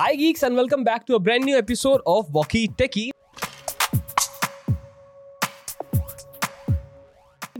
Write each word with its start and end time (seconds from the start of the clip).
Hi 0.00 0.16
geeks 0.16 0.44
and 0.44 0.56
welcome 0.56 0.84
back 0.84 1.02
to 1.06 1.14
a 1.14 1.18
brand 1.18 1.44
new 1.44 1.56
episode 1.56 2.02
of 2.06 2.26
Walky 2.30 2.66
Techy 2.78 3.10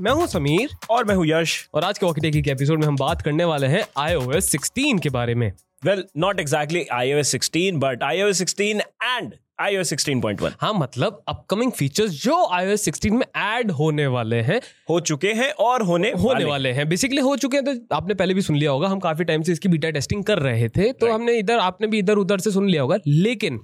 मैं 0.01 0.13
हूँ 0.13 0.27
समीर। 0.27 0.71
और 0.91 1.05
मैं 1.05 1.15
हूँ 1.15 1.27
यश। 1.27 1.69
और 1.75 1.85
आज 1.85 1.99
के 1.99 2.07
वॉकी 2.07 2.21
टेकी 2.21 2.43
के 2.43 2.51
एपिसोड 2.51 2.81
में 2.81 2.87
हम 2.87 2.97
बात 2.97 3.23
करने 3.23 3.45
वाले 3.45 3.67
हैं 3.67 3.85
आईओएस 3.97 4.51
16 4.57 5.01
के 5.01 5.11
बारे 5.11 5.35
में। 5.35 5.53
Well 5.85 6.05
not 6.17 6.41
exactly 6.41 6.87
iOS 6.93 7.35
16 7.37 7.73
but 7.75 8.03
iOS 8.03 8.39
sixteen 8.39 8.81
and 9.05 9.35
iOS 9.61 9.93
16.1 9.95 10.53
हाँ 10.61 10.73
मतलब 10.75 11.23
अपकमिंग 11.29 11.73
फीचर्स 11.73 12.11
जो 12.23 12.35
iOS 12.59 12.89
16 12.89 13.11
में 13.11 13.27
ऐड 13.39 13.71
होने 13.71 14.07
वाले 14.07 14.41
हैं 14.43 14.61
हो 14.91 15.01
चुके 15.01 15.33
हैं 15.33 15.51
और 15.53 15.83
होने 15.83 16.11
होने 16.11 16.29
वाले, 16.29 16.45
वाले 16.45 16.73
हैं। 16.73 16.89
बेसिकली 16.89 17.21
हो 17.21 17.37
चुके 17.37 17.57
हैं 17.57 17.65
तो 17.67 17.97
आपने 17.97 18.15
पहले 18.15 18.35
भी 18.35 18.43
सुन 18.43 18.57
लिया 18.57 18.71
होगा 18.71 18.89
हम 18.89 19.01
काफ़ी 19.01 19.25
टाइम 19.25 19.43
से 19.43 19.53
इसकी 19.53 19.69
बीटा 19.69 19.91
टेस्टिंग 19.91 20.25
कर 20.25 20.39
रहे 20.39 20.69
थे 20.69 20.93
तो 20.93 21.13
हमने 21.13 21.39
इधर 21.39 21.59
आपने 21.61 21.87
भी 21.87 21.99
इधर 21.99 22.17
उधर 22.19 22.39
से 22.39 22.51
सुन 22.51 22.69
लिया 22.69 22.83
होगा 22.83 22.99
लेकिन 23.07 23.61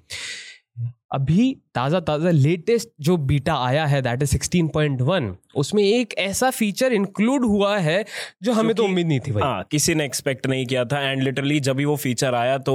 अभी 1.13 1.45
ताज़ा 1.75 1.99
ताज़ा 2.01 2.31
लेटेस्ट 2.31 2.89
जो 3.01 3.17
बीटा 3.27 3.55
आया 3.65 3.85
है 3.87 4.01
दैट 4.03 4.23
इज़ 4.23 4.37
16.1 4.37 5.31
उसमें 5.57 5.83
एक 5.83 6.15
ऐसा 6.19 6.51
फीचर 6.51 6.93
इंक्लूड 6.93 7.45
हुआ 7.45 7.77
है 7.79 8.05
जो 8.43 8.53
हमें 8.53 8.75
तो 8.75 8.85
उम्मीद 8.85 9.07
नहीं 9.07 9.21
थी 9.21 9.33
भाई। 9.33 9.43
हाँ 9.43 9.63
किसी 9.71 9.95
ने 9.95 10.05
एक्सपेक्ट 10.05 10.47
नहीं 10.47 10.67
किया 10.67 10.85
था 10.85 11.01
एंड 11.01 11.23
लिटरली 11.23 11.61
जब 11.61 11.77
भी 11.77 11.85
वो 11.85 11.97
फीचर 11.97 12.35
आया 12.35 12.59
तो 12.69 12.75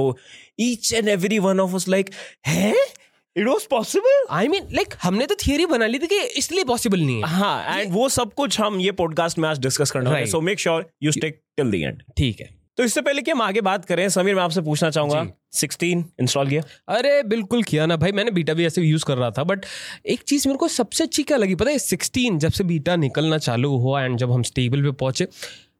each 0.60 0.92
and 0.94 1.08
every 1.08 1.38
one 1.38 1.60
of 1.60 1.74
us 1.74 1.88
like 1.88 2.10
है? 2.46 2.74
It 3.36 3.46
was 3.46 3.66
possible 3.70 4.26
I 4.30 4.48
mean 4.48 4.66
like 4.72 4.94
हमने 5.02 5.26
तो 5.26 5.34
थियरी 5.46 5.66
बना 5.66 5.86
ली 5.86 5.98
थी 5.98 6.06
कि 6.06 6.18
इसलिए 6.38 6.64
पॉसिबल 6.64 7.00
नहीं 7.00 7.16
है। 7.16 7.28
हाँ 7.28 7.78
एंड 7.78 7.92
वो 7.92 8.08
सब 8.08 8.32
कुछ 8.34 8.60
हम 8.60 8.80
ये 8.80 8.92
पॉडकास्ट 8.92 9.38
में 9.38 9.48
आज 9.48 9.58
डिस्कस 9.58 9.90
करना 9.90 10.10
है। 10.10 10.26
So 10.26 10.40
make 10.40 10.60
sure 10.60 10.90
you 11.02 11.12
stick 11.12 11.40
till 11.56 11.70
the 11.70 11.74
end 11.74 12.02
ठीक 12.16 12.40
है। 12.40 12.48
तो 12.76 12.84
इससे 12.84 13.00
पहले 13.00 13.22
कि 13.22 13.30
हम 13.30 13.42
आगे 13.42 13.60
बात 13.60 13.84
करें 13.84 14.08
समीर 14.08 14.34
मैं 14.34 14.42
आपसे 14.42 14.60
पूछना 14.60 14.90
चाहूँगा। 14.90 15.26
16 15.52 16.04
इंस्टॉल 16.20 16.48
किया? 16.48 16.62
अरे 16.88 17.22
बिल्कुल 17.22 17.62
किया 17.62 17.86
ना 17.86 17.96
भाई। 17.96 18.12
मैंने 18.12 18.30
बीटा 18.30 18.54
भी 18.54 18.66
ऐसे 18.66 18.82
यूज़ 18.82 19.04
कर 19.04 19.16
रहा 19.16 19.30
था 19.30 19.44
बट 19.44 19.64
एक 20.06 20.22
चीज़ 20.22 20.48
मेरे 20.48 20.58
को 20.58 20.68
सबसे 20.68 21.04
अच्छी 21.04 21.22
क्या 21.22 21.36
लगी? 21.36 21.54
पता 21.54 21.70
है 21.70 21.78
16 21.78 22.38
जब 22.38 22.52
से 22.52 22.64
बीटा 22.64 22.96
निकलना 22.96 23.38
चालू 23.38 23.76
हुआ 23.76 24.02
एंड 24.04 24.16
जब 24.18 24.32
हम 24.32 24.42
स्टेबल 24.42 24.82
पे 24.82 24.90
पहुँचे 24.90 25.28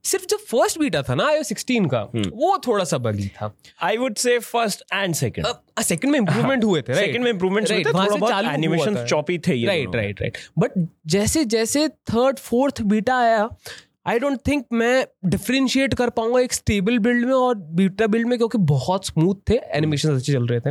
सिर्फ़ 0.04 0.26
जो 0.26 0.36
फ़र्स्ट 0.36 0.78
बीटा 0.78 1.02
था 1.02 1.14
ना 1.14 1.26
आयो 1.28 1.42
16 1.42 1.86
का 1.90 2.02
वो 2.14 2.56
थोड़ा 2.66 2.84
सा 2.84 2.98
बगी 2.98 3.28
था। 3.28 3.52
I 3.82 3.96
would 3.96 4.16
say 4.16 4.38
first 4.38 4.82
and 4.94 5.14
second 5.14 5.46
second 5.82 6.12
में 6.12 6.18
इंप्रूवमेंट 6.18 6.64
हुए 6.64 6.82
थे 6.82 6.94
सेकंड 6.94 7.24
में 7.24 7.30
इंप्रूवमेंट 7.30 7.70
हुए 7.70 7.78
थे 7.78 7.92
थोड़ा 7.92 8.16
बहुत 8.16 8.44
एनिमेशन 8.44 9.04
चॉपी 9.04 9.38
थे। 9.38 9.54
ये 9.54 9.66
राइट 9.66 9.94
राइट 9.96 10.20
राइट 10.20 10.38
बट 10.58 10.70
जैसे 11.06 11.44
जैसे 11.44 11.88
थर्ड 11.88 12.38
फोर्थ 12.38 12.82
बीटा 12.82 13.18
आया 13.18 13.48
आई 14.06 14.18
डोंट 14.18 14.38
थिंक 14.48 14.64
मैं 14.72 15.06
डिफ्रेंशिएट 15.24 15.94
कर 15.94 16.10
पाऊँगा 16.10 16.40
एक 16.40 16.52
स्टेबल 16.52 16.98
बिल्ड 16.98 17.26
में 17.26 17.34
और 17.34 17.54
बीटा 17.54 18.06
बिल्ड 18.06 18.26
में 18.26 18.36
क्योंकि 18.38 18.58
बहुत 18.58 19.06
स्मूथ 19.06 19.34
थे 19.50 19.54
एनिमेशन 19.54 20.16
अच्छे 20.16 20.32
चल 20.32 20.46
रहे 20.46 20.60
थे। 20.60 20.70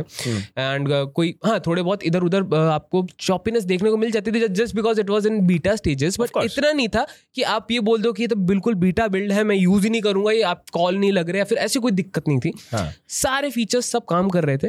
एंड 0.58 0.88
uh, 0.88 1.12
कोई 1.12 1.34
हाँ 1.46 1.60
थोड़े 1.66 1.82
बहुत 1.82 2.02
इधर 2.02 2.22
उधर 2.22 2.42
uh, 2.42 2.54
आपको 2.54 3.06
चॉपीनेस 3.20 3.64
देखने 3.64 3.90
को 3.90 3.96
मिल 3.96 4.10
जाती 4.10 4.32
थी 4.32 4.48
just 4.48 4.76
because 4.76 5.00
it 5.00 5.10
was 5.10 5.28
in 5.28 5.40
beta 5.46 5.76
stages 5.76 6.20
but 6.20 6.30
इतना 6.44 6.72
नहीं 6.72 6.88
था 6.88 7.06
कि 7.34 7.42
आप 7.42 7.70
ये 7.70 7.80
बोल 7.80 8.02
दो 8.02 8.12
कि 8.12 8.22
ये 8.22 8.28
तो 8.28 8.36
बिल्कुल 8.36 8.74
बीटा 8.74 9.08
बिल्ड 9.08 9.32
है 9.32 9.44
मैं 9.44 9.56
यूज़ 9.56 9.84
ही 9.84 9.90
नहीं 9.90 10.02
करूँगा 10.02 10.32
ये 10.32 10.42
आप 10.42 10.64
कॉल 10.72 10.96
नहीं 10.96 11.12
लग 11.12 11.30
रहे 11.30 11.38
या 11.38 11.44
फिर 11.44 11.58
ऐसी 11.58 11.78
कोई 11.78 11.92
दिक्कत 11.92 12.28
नहीं 12.28 12.40
थी। 12.40 12.52
हाँ. 12.72 12.92
सारे 13.08 13.50
फीचर्स 13.50 13.86
सब 13.86 14.04
काम 14.04 14.28
कर 14.28 14.44
रहे 14.44 14.58
थे। 14.58 14.68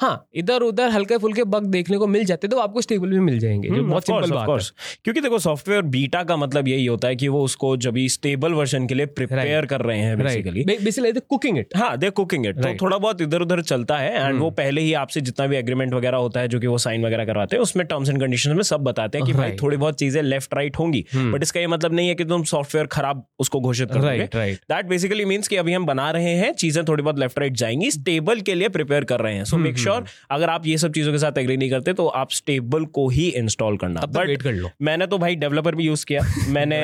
हाँ 0.00 0.28
इधर 0.34 0.62
उधर 0.62 0.88
हल्के 0.90 1.16
फुल्के 1.18 1.44
बग 1.46 1.64
देखने 1.66 1.98
को 1.98 2.06
मिल 2.06 2.24
जाते 2.24 2.48
तो 2.48 2.58
आपको 2.58 2.80
स्टेबल 2.80 3.10
भी 3.10 3.18
मिल 3.20 3.38
जाएँगे 3.38 3.68
जो 3.68 3.74
हम्म, 3.74 3.90
बहुत 3.90 4.06
सिंपल 4.06 4.30
बात 4.30 4.48
है। 4.50 4.96
क्योंकि 5.04 5.20
देखो 5.20 5.38
सॉफ्टवेयर 5.38 5.82
बीटा 5.94 6.22
का 6.22 6.36
मतलब 6.36 6.68
यही 6.68 6.86
होता 6.86 7.08
है 7.08 7.16
कि 7.16 7.28
वो 7.28 7.42
उसको 7.44 7.76
जब 7.76 7.98
स्टेबल 8.08 8.52
वर्जन 8.52 8.86
के 8.86 8.94
लिए 8.94 9.06
प्रिपेयर 9.08 9.66
कर 9.66 9.80
रहे 9.80 9.98
हैं 9.98 10.18
बेसिकली 10.18 10.64
बेसिकली 10.64 11.12
कुकिंग 11.20 11.58
इट 11.58 11.76
हाँ 11.76 11.96
दे 11.98 12.10
कुकिंग 12.12 12.46
इट 12.46 12.56
तो 12.56 12.74
थोड़ा 12.82 12.98
बहुत 12.98 13.20
इधर 13.20 13.42
उधर 13.42 13.62
चलता 13.62 13.96
है 13.98 14.12
एंड 14.14 14.38
वो 14.38 14.44
हम्म। 14.44 14.54
पहले 14.56 14.80
ही 14.80 14.92
आपसे 14.96 15.20
जितना 15.20 15.46
भी 15.46 15.56
एग्रीमेंट 15.56 15.94
वगैरह 15.94 16.18
होता 16.18 16.40
है 16.40 16.48
जो 16.48 16.60
कि 16.60 16.66
वो 16.66 16.78
साइन 16.78 17.04
वगैरह 17.06 17.24
करवाते 17.24 17.56
हैं 17.56 17.62
उसमें 17.62 17.86
टर्म्स 17.86 18.08
एंड 18.08 18.20
कंडीशन 18.20 18.56
में 18.56 18.62
सब 18.64 18.80
बताते 18.82 19.18
हैं 19.18 19.26
कि 19.26 19.32
भाई 19.32 19.56
थोड़ी 19.62 19.76
बहुत 19.76 19.98
चीज़ें 19.98 20.22
लेफ़्ट 20.22 20.54
राइट 20.54 20.78
होंगी। 20.78 21.04
But 21.06 21.16
hmm. 21.16 21.42
इसका 21.42 21.60
ये 21.60 21.66
मतलब 21.66 21.94
नहीं 21.94 22.08
है 22.08 22.14
कि 22.14 22.24
तुम 22.24 22.42
सॉफ्टवेयर 22.44 22.86
खराब 22.86 23.24
उसको 23.38 23.60
घोषित 23.60 23.92
कर 23.92 24.00
रहे 24.00 24.26
दैट 24.44 24.86
बेसिकली 24.86 25.24
मीन्स 25.24 25.48
कि 25.48 25.56
अभी 25.56 25.72
हम 25.72 25.86
बना 25.86 26.10
रहे 26.10 26.34
हैं 26.34 26.52
चीज़ें 26.54 26.84
थोड़ी 26.84 27.02
बहुत 27.02 27.18
लेफ़्ट 27.18 27.38
राइट 27.38 27.56
जाएँगी 27.56 27.90
स्टेबल 27.90 28.40
के 28.40 28.54
लिए 28.54 28.68
प्रिपेयर 28.68 29.04
कर 29.04 29.20
रहे 29.20 29.34
हैं। 29.34 29.44
सो 29.44 29.56
मेक 29.56 29.78
श्योर 29.86 30.04
अगर 30.30 30.50
आप 30.50 30.66
ये 30.66 30.78
सब 30.78 30.92
चीज़ों 30.92 31.12
के 31.12 31.18
साथ 31.18 31.38
एग्री 31.38 31.56
नहीं 31.56 31.70
करते 31.70 31.92
तो 31.94 32.06
आप 32.22 32.30
स्टेबल 32.32 32.84
को 32.94 33.08
ही 33.08 33.28
इंस्टॉल 33.36 33.76
करना। 33.76 34.00
बट 34.08 34.26
वेट 34.26 34.42
कर 34.42 34.52
लो। 34.54 34.70
मैंने 34.82 35.06
तो 35.06 35.18
भाई 35.18 35.36
डेवलपर 35.36 35.74
भी 35.74 35.84
यूज़ 35.84 36.06
किया 36.06 36.20
मैंने 36.50 36.82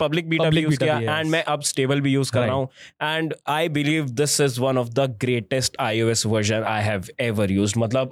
पब्लिक 0.00 0.28
बीटा 0.28 0.48
भी 0.50 0.60
यूज़ 0.60 0.78
किया 0.78 1.18
एंड 1.18 1.30
मैं 1.30 1.42
अब 1.52 1.62
स्टेबल 1.62 2.00
भी 2.00 2.10
यूज़ 2.12 2.30
कर 2.32 2.40
रहा 2.40 2.54
हूँ। 2.54 2.68
And 3.02 3.34
I 3.48 3.68
believe 3.68 4.08
this 4.20 4.40
is 4.40 4.60
one 4.60 4.78
of 4.78 4.88
the 4.88 5.06
greatest 5.20 5.76
iOS 5.80 6.24
version 6.26 6.62
I 6.64 6.82
have 6.84 7.04
ever 7.20 7.52
use 7.52 7.74
मतलब 7.78 8.10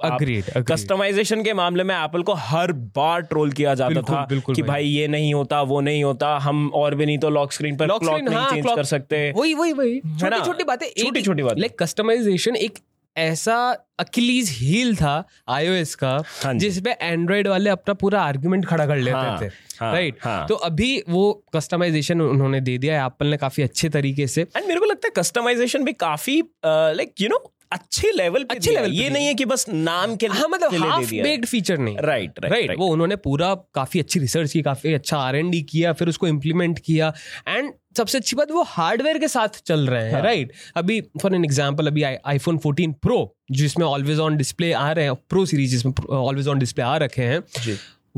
कस्टमाइजेशन 0.71 1.43
के 1.43 1.53
मामले 1.53 1.83
में 1.83 1.95
एप्पल 1.95 2.23
को 2.23 2.33
हर 2.47 2.71
बार 2.97 3.21
ट्रोल 3.29 3.51
किया 3.51 3.73
जाता 3.73 4.01
था 4.01 4.27
कि 4.31 4.61
भाई। 4.61 4.85
ये 4.85 5.07
नहीं 5.07 5.33
होता 5.33 5.61
वो 5.61 5.79
नहीं 5.81 6.03
होता 6.03 6.35
हम 6.39 6.67
और 6.75 6.95
भी 6.95 7.05
नहीं 7.05 7.17
तो 7.17 7.29
लॉक 7.29 7.51
स्क्रीन 7.51 7.77
पर 7.77 7.97
क्लॉक 7.97 8.21
नहीं 8.21 8.45
चेंज 8.45 8.67
हाँ, 8.67 8.75
कर 8.75 8.83
सकते। 8.83 9.31
वही 9.31 9.53
वही 9.53 9.73
वही। 9.73 9.99
छोटी 9.99 10.45
छोटी 10.45 10.63
बातें 10.63 10.87
छोटी 11.03 11.21
छोटी 11.21 11.43
बात। 11.43 11.59
लाइक 11.59 11.79
कस्टमाइजेशन 11.79 12.55
एक 12.55 12.79
ऐसा 13.17 13.85
अकिलीज 13.99 14.49
हील 14.51 14.95
था 14.95 15.27
आईओएस 15.49 15.95
का 15.95 16.23
हाँ 16.43 16.53
जिसपे 16.53 16.91
एंड्रॉइड 17.01 17.47
वाले 17.47 17.69
अपना 17.69 17.93
पूरा 17.93 18.21
आर्ग्यूमेंट 18.21 18.65
खड़ा 18.65 18.85
कर 18.85 18.97
लेते 18.97 19.17
हाँ, 19.17 19.41
थे 19.41 19.45
हाँ, 19.79 19.93
राइट 19.93 20.17
हाँ, 20.21 20.37
हाँ. 20.37 20.47
तो 20.47 20.55
अभी 20.55 21.03
वो 21.09 21.43
कस्टमाइजेशन 21.55 22.21
उन्होंने 22.21 22.61
दे 22.61 22.77
दिया 22.77 23.05
एप्पल 23.05 23.27
ने 23.27 23.37
काफ़ी 23.37 23.63
अच्छे 23.63 23.89
तरीके 23.89 24.27
से। 24.27 24.41
एंड 24.41 24.67
मेरे 24.67 24.79
को 24.79 24.85
लगता 24.85 25.07
है 25.07 25.11
कस्टमाइजेशन 25.17 25.83
भी 25.83 25.93
काफ़ी 25.93 26.41
लाइक 26.65 27.13
यू 27.21 27.29
नो 27.29 27.53
अच्छे 27.71 28.11
लेवल 28.11 28.43
पे 28.43 28.55
अच्छे 28.55 28.71
लेवल 28.71 28.91
ये 28.91 29.09
नहीं 29.09 29.25
है 29.27 29.33
कि 29.33 29.45
बस 29.45 29.65
नाम 29.69 30.15
के 30.15 30.27
हाँ 30.27 30.47
मतलब 30.49 30.73
हाफ़ 30.73 31.11
बेक्ड 31.11 31.45
फीचर 31.45 31.77
नहीं। 31.77 31.97
राइट 31.97 32.39
राइट 32.39 32.75
वो 32.77 32.87
उन्होंने 32.87 33.15
पूरा 33.15 33.53
काफ़ी 33.55 33.99
अच्छी 33.99 34.19
रिसर्च 34.19 34.51
की 34.51 34.61
काफ़ी 34.61 34.93
अच्छा 34.93 35.17
आर 35.17 35.41
किया 35.69 35.93
फिर 35.93 36.09
उसको 36.09 36.27
इम्प्लीमेंट 36.27 36.79
किया। 36.79 37.13
एंड 37.47 37.73
सबसे 37.97 38.17
अच्छी 38.17 38.35
बात 38.35 38.51
वो 38.51 38.63
हार्डवेयर 38.67 39.17
के 39.17 39.27
साथ 39.27 39.61
चल 39.65 39.87
रहे 39.87 40.09
हैं 40.11 40.21
राइट 40.23 40.51
हाँ. 40.53 40.83
अभी 40.83 41.01
फॉर 41.21 41.35
एन 41.35 41.45
एग्ज़ाम्पल 41.45 41.87
अभी 41.87 42.03
आईफोन 42.03 42.57
14 42.65 42.93
प्रो 43.01 43.19
जिसमें 43.51 43.85
ऑलवेज 43.85 44.19
ऑन 44.19 44.37
डिस्प्ले 44.37 44.71
आ 44.73 44.91
रहे 44.91 45.05
हैं 45.05 45.15
प्रो 45.29 45.45
सीरीज़ 45.45 45.71
जिसमें 45.71 45.93
ऑलवेज 46.09 46.47
ऑन 46.47 46.59
डिस्प्ले 46.59 46.83
आ 46.83 46.95
रखे 46.97 47.21
हैं 47.23 47.41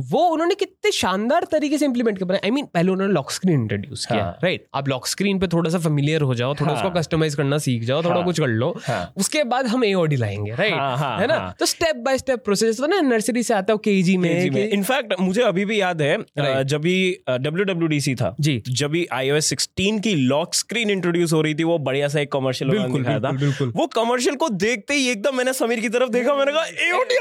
वो 0.09 0.19
उन्होंने 0.29 0.55
कितने 0.55 0.91
शानदार 0.91 1.43
तरीके 1.51 1.77
से 1.77 1.85
इंप्लीमेंट 1.85 2.17
किया। 2.17 2.35
आई 2.35 2.51
मीन 2.51 2.65
पहले 2.73 2.91
उन्होंने 2.91 3.13
लॉक 3.13 3.31
स्क्रीन 3.31 3.61
इंट्रोड्यूस 3.61 4.05
किया 4.05 4.27
राइट 4.43 4.65
आप 4.75 4.87
लॉक 4.89 5.07
स्क्रीन 5.07 5.39
पे 5.39 5.47
थोड़ा 5.47 5.69
सा 5.69 5.79
फेमिलियर 5.79 6.21
हो 6.21 6.35
जाओ 6.35 6.53
थोड़ा 6.55 6.71
हाँ, 6.73 6.81
उसको 6.81 6.99
कस्टमाइज 6.99 7.35
करना 7.35 7.57
सीख 7.57 7.83
जाओ 7.83 8.03
थोड़ा 8.03 8.15
हाँ, 8.15 8.23
कुछ 8.25 8.39
कर 8.39 8.47
लो 8.47 8.69
हाँ, 8.85 9.13
उसके 9.17 9.43
बाद 9.43 9.67
हम 9.67 9.83
एओडी 9.83 10.15
लाएँगे 10.15 10.55
राइट 10.55 10.73
हाँ, 10.73 10.97
हाँ, 10.97 11.19
है 11.19 11.27
ना? 11.27 11.35
हाँ, 11.35 11.55
तो 11.59 11.65
स्टेप 11.65 11.95
बाय 12.05 12.17
स्टेप 12.17 12.43
प्रोसेस 12.45 12.77
तो 12.77 12.87
ना 12.87 12.99
नर्सरी 13.01 13.43
से 13.43 13.53
आता 13.53 13.73
है 13.73 13.79
केजी 13.83 14.17
में 14.17 14.69
इनफैक्ट 14.69 15.13
मुझे 15.19 15.41
अभी 15.41 15.65
भी 15.65 15.81
याद 15.81 16.01
है 16.01 16.63
जब 16.65 16.81
भी 16.81 16.95
डब्ल्यू 17.29 17.65
डब्ल्यू 17.65 17.87
डी 17.87 17.99
सी 18.01 18.15
था 18.15 18.35
जी। 18.39 18.61
जब 18.69 18.91
भी 18.91 19.05
आई 19.13 19.29
ओ 19.29 19.39
सिक्सटीन 19.39 19.99
की 19.99 20.15
लॉक 20.15 20.53
स्क्रीन 20.53 20.89
इंट्रोड्यूस 20.89 21.33
हो 21.33 21.41
रही 21.41 21.55
थी 21.55 21.63
वो 21.63 21.77
बढ़िया 21.79 22.07
सा 22.07 22.19
एक 22.19 22.31
कमर्शियल 22.31 22.71
बिल्कुल 22.71 23.03
बिल्कुल 23.37 23.71
वो 23.75 23.87
कमर्शियल 23.95 24.35
को 24.35 24.49
देखते 24.65 24.93
ही 24.93 25.07
एकदम 25.09 25.35
मैंने 25.35 25.53
समीर 25.53 25.79
की 25.79 25.89
तरफ़ 25.89 26.09
देखा 26.09 26.35
मैंने 26.35 26.51
कहा 26.51 26.65
एओडी 26.87 27.17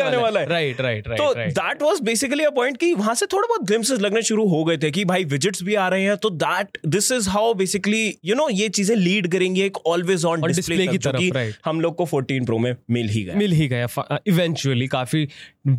आने 0.00 0.16
वाला 0.16 0.40
है। 0.40 0.46
राइट 0.46 0.80
राइट 0.80 1.08
राइट 1.08 1.20
तो 1.20 1.34
that 1.34 1.82
was 1.82 1.91
basically 2.00 2.44
a 2.44 2.50
point 2.50 2.76
कि 2.76 2.94
वहाँ 2.94 3.14
से 3.14 3.26
थोड़ा 3.26 3.46
बहुत 3.48 3.66
ग्लिम्सेस 3.66 4.00
लगने 4.00 4.22
शुरू 4.22 4.46
हो 4.48 4.64
गए 4.64 4.76
थे 4.76 4.90
कि 4.90 5.04
भाई 5.04 5.24
विजिट्स 5.24 5.62
भी 5.62 5.74
आ 5.74 5.88
रहे 5.88 6.02
हैं 6.02 6.16
तो 6.16 6.30
that 6.30 6.78
this 6.86 7.12
is 7.12 7.28
how 7.28 7.54
basically 7.54 8.18
you 8.24 8.34
know 8.34 8.48
ये 8.48 8.68
चीज़ें 8.68 8.96
लीड 8.96 9.32
करेंगे 9.32 9.64
एक 9.64 9.76
ऑलवेज 9.86 10.24
ऑन 10.24 10.42
डिस्प्ले 10.42 10.86
की 10.86 10.98
तरफ़ 10.98 11.52
हम 11.64 11.80
लोग 11.80 11.96
को 11.96 12.06
14 12.06 12.46
प्रो 12.46 12.58
में 12.58 12.76
मिल 12.90 13.08
ही 13.08 13.22
गया। 13.22 13.34
मिल 13.34 13.52
ही 13.52 13.68
गया 13.68 14.18
इवेंचुअली 14.26 14.86
काफ़ी 14.86 15.28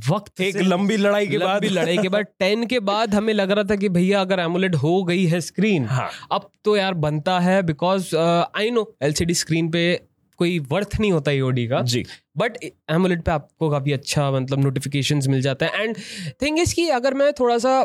वक्त 0.09 0.41
एक 0.41 0.57
लंबी 0.57 0.97
लड़ाई 0.97 1.27
के 1.27 1.37
बाद। 1.37 1.65
लड़ाई 1.65 1.97
के 1.97 2.09
बाद 2.09 2.25
टेन 2.39 2.65
के 2.65 2.79
बाद 2.79 3.13
हमें 3.15 3.33
लग 3.33 3.51
रहा 3.51 3.63
था 3.63 3.75
कि 3.75 3.89
भैया 3.89 4.21
अगर 4.21 4.39
एमुलेट 4.39 4.75
हो 4.75 5.03
गई 5.03 5.25
है 5.25 5.41
स्क्रीन 5.41 5.85
हाँ. 5.85 6.09
अब 6.31 6.49
तो 6.65 6.77
यार 6.77 6.93
बनता 6.93 7.39
है 7.39 7.61
because 7.63 8.15
I 8.15 8.71
know 8.71 8.95
LCD 9.03 9.33
screen 9.33 9.69
पे 9.69 10.01
कोई 10.39 10.57
वर्थ 10.71 10.99
नहीं 10.99 11.11
होता 11.11 11.31
ईओडी 11.31 11.67
का। 11.67 11.81
जी। 11.83 12.03
बट 12.37 12.57
एमोलेट 12.63 13.23
पे 13.23 13.31
आपको 13.31 13.69
काफ़ी 13.69 13.91
अच्छा 13.91 14.31
मतलब 14.31 14.63
नोटिफिकेशन 14.63 15.21
मिल 15.29 15.41
जाता 15.41 15.65
है। 15.65 15.83
एंड 15.83 15.97
थिंग 16.41 16.59
इज़ 16.59 16.75
कि 16.75 16.87
अगर 16.91 17.13
मैं 17.13 17.31
थोड़ा 17.33 17.57
सा 17.57 17.83